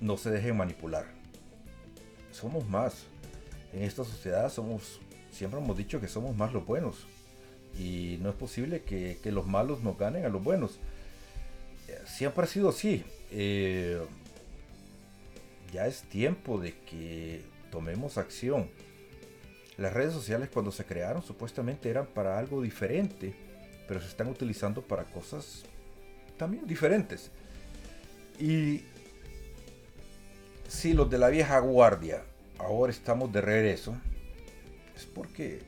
No 0.00 0.16
se 0.16 0.30
dejen 0.30 0.56
manipular. 0.56 1.06
Somos 2.30 2.68
más. 2.68 3.06
En 3.72 3.82
esta 3.82 4.04
sociedad 4.04 4.50
somos, 4.50 5.00
siempre 5.30 5.60
hemos 5.60 5.76
dicho 5.76 6.00
que 6.00 6.08
somos 6.08 6.36
más 6.36 6.52
los 6.52 6.64
buenos. 6.64 7.06
Y 7.78 8.18
no 8.20 8.30
es 8.30 8.36
posible 8.36 8.82
que, 8.82 9.18
los 9.24 9.46
malos 9.46 9.82
nos 9.82 9.98
ganen 9.98 10.24
a 10.24 10.28
los 10.28 10.42
buenos. 10.42 10.78
Siempre 12.06 12.44
ha 12.44 12.46
sido 12.46 12.68
así. 12.68 13.04
Eh, 13.30 14.00
ya 15.72 15.86
es 15.86 16.02
tiempo 16.02 16.60
de 16.60 16.72
que 16.72 17.42
tomemos 17.70 18.16
acción. 18.16 18.70
Las 19.76 19.92
redes 19.92 20.12
sociales 20.12 20.50
cuando 20.52 20.70
se 20.70 20.84
crearon 20.84 21.22
supuestamente 21.22 21.90
eran 21.90 22.06
para 22.06 22.38
algo 22.38 22.62
diferente, 22.62 23.34
pero 23.88 24.00
se 24.00 24.06
están 24.06 24.28
utilizando 24.28 24.82
para 24.82 25.04
cosas 25.04 25.64
también 26.36 26.64
diferentes. 26.66 27.32
Y 28.38 28.84
si 30.68 30.92
los 30.92 31.08
de 31.08 31.18
la 31.18 31.28
vieja 31.28 31.58
guardia 31.60 32.24
ahora 32.58 32.92
estamos 32.92 33.32
de 33.32 33.40
regreso, 33.40 33.96
es 34.96 35.04
porque 35.04 35.62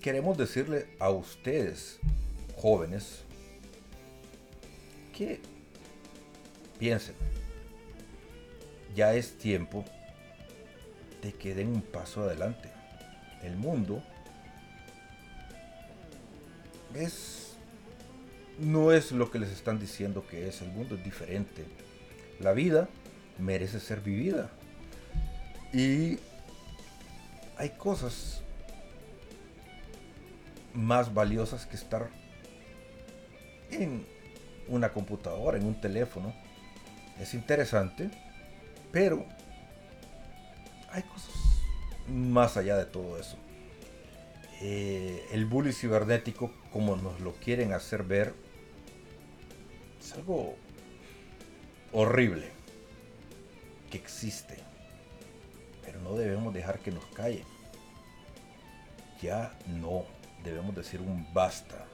queremos 0.00 0.36
decirle 0.36 0.86
a 0.98 1.10
ustedes, 1.10 1.98
jóvenes, 2.56 3.22
que 5.16 5.40
piensen, 6.78 7.14
ya 8.94 9.14
es 9.14 9.36
tiempo 9.36 9.84
de 11.22 11.32
que 11.32 11.54
den 11.54 11.68
un 11.68 11.82
paso 11.82 12.22
adelante. 12.22 12.70
El 13.42 13.56
mundo 13.56 14.02
es 16.94 17.49
no 18.60 18.92
es 18.92 19.12
lo 19.12 19.30
que 19.30 19.38
les 19.38 19.50
están 19.50 19.80
diciendo 19.80 20.24
que 20.28 20.48
es, 20.48 20.60
el 20.60 20.68
mundo 20.68 20.94
es 20.94 21.04
diferente. 21.04 21.64
La 22.38 22.52
vida 22.52 22.88
merece 23.38 23.80
ser 23.80 24.00
vivida. 24.00 24.50
Y 25.72 26.18
hay 27.56 27.70
cosas 27.70 28.42
más 30.74 31.12
valiosas 31.12 31.66
que 31.66 31.76
estar 31.76 32.10
en 33.70 34.06
una 34.68 34.92
computadora, 34.92 35.58
en 35.58 35.64
un 35.64 35.80
teléfono. 35.80 36.34
Es 37.18 37.34
interesante, 37.34 38.10
pero 38.92 39.24
hay 40.90 41.02
cosas 41.02 41.34
más 42.08 42.56
allá 42.56 42.76
de 42.76 42.86
todo 42.86 43.18
eso. 43.18 43.36
Eh, 44.60 45.26
el 45.32 45.46
bullying 45.46 45.72
cibernético, 45.72 46.52
como 46.72 46.96
nos 46.96 47.20
lo 47.20 47.32
quieren 47.34 47.72
hacer 47.72 48.02
ver, 48.02 48.34
es 50.00 50.12
algo 50.14 50.56
horrible 51.92 52.48
que 53.90 53.98
existe. 53.98 54.56
Pero 55.84 56.00
no 56.00 56.14
debemos 56.14 56.54
dejar 56.54 56.78
que 56.80 56.90
nos 56.90 57.04
callen. 57.06 57.44
Ya 59.20 59.56
no 59.66 60.04
debemos 60.44 60.74
decir 60.74 61.00
un 61.00 61.32
basta. 61.34 61.86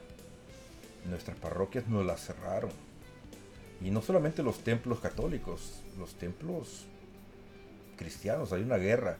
Nuestras 1.05 1.37
parroquias 1.37 1.87
nos 1.87 2.05
las 2.05 2.25
cerraron. 2.25 2.71
Y 3.81 3.91
no 3.91 4.01
solamente 4.01 4.43
los 4.43 4.59
templos 4.63 4.99
católicos, 4.99 5.83
los 5.97 6.15
templos 6.15 6.85
cristianos, 7.95 8.53
hay 8.53 8.61
una 8.61 8.77
guerra. 8.77 9.17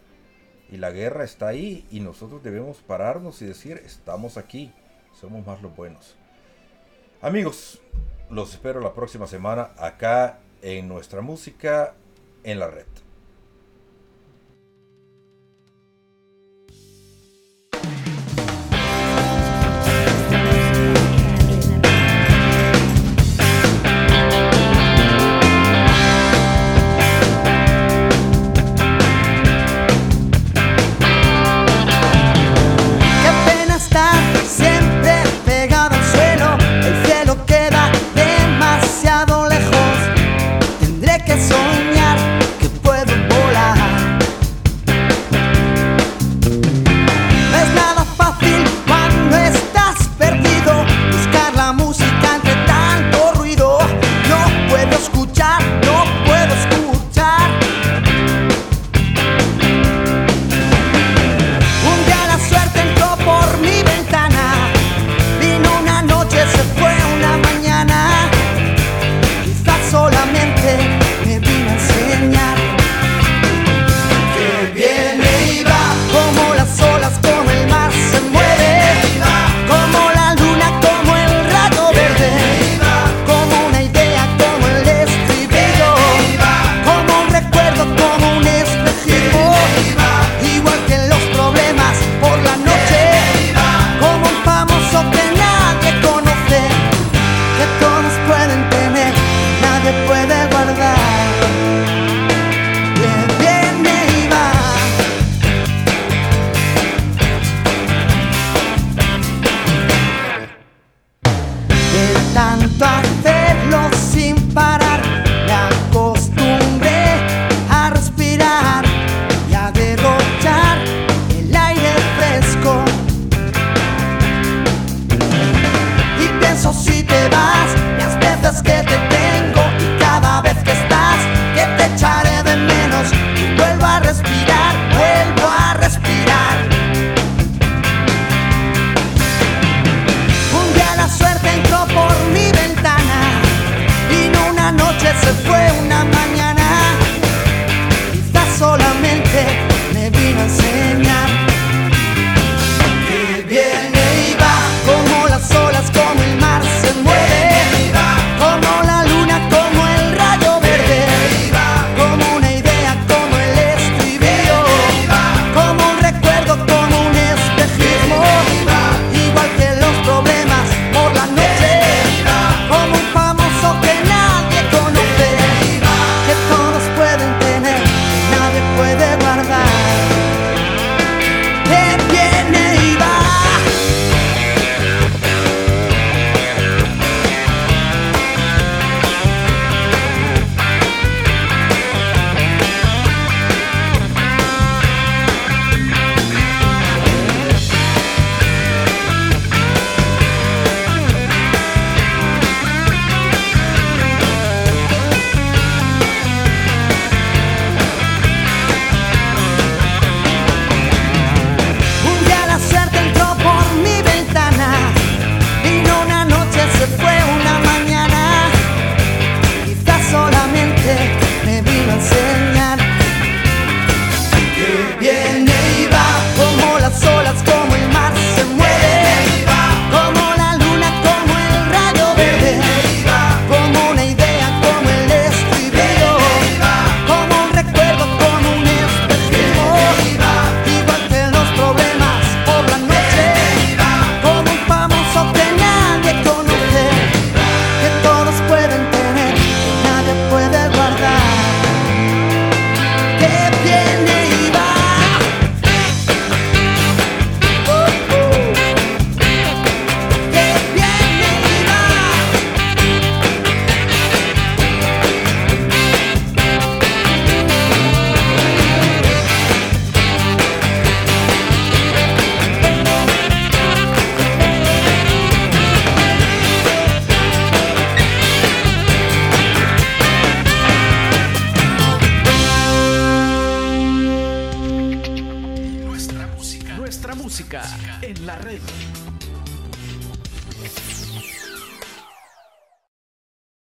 Y 0.69 0.77
la 0.77 0.91
guerra 0.91 1.23
está 1.23 1.47
ahí 1.47 1.85
y 1.91 1.99
nosotros 1.99 2.43
debemos 2.43 2.77
pararnos 2.77 3.41
y 3.41 3.45
decir, 3.45 3.81
estamos 3.85 4.37
aquí, 4.37 4.73
somos 5.19 5.45
más 5.45 5.61
los 5.61 5.75
buenos. 5.75 6.15
Amigos, 7.21 7.79
los 8.29 8.53
espero 8.53 8.79
la 8.79 8.93
próxima 8.93 9.27
semana 9.27 9.71
acá 9.77 10.39
en 10.61 10.87
nuestra 10.87 11.21
música 11.21 11.95
en 12.43 12.59
la 12.59 12.67
red. 12.67 12.85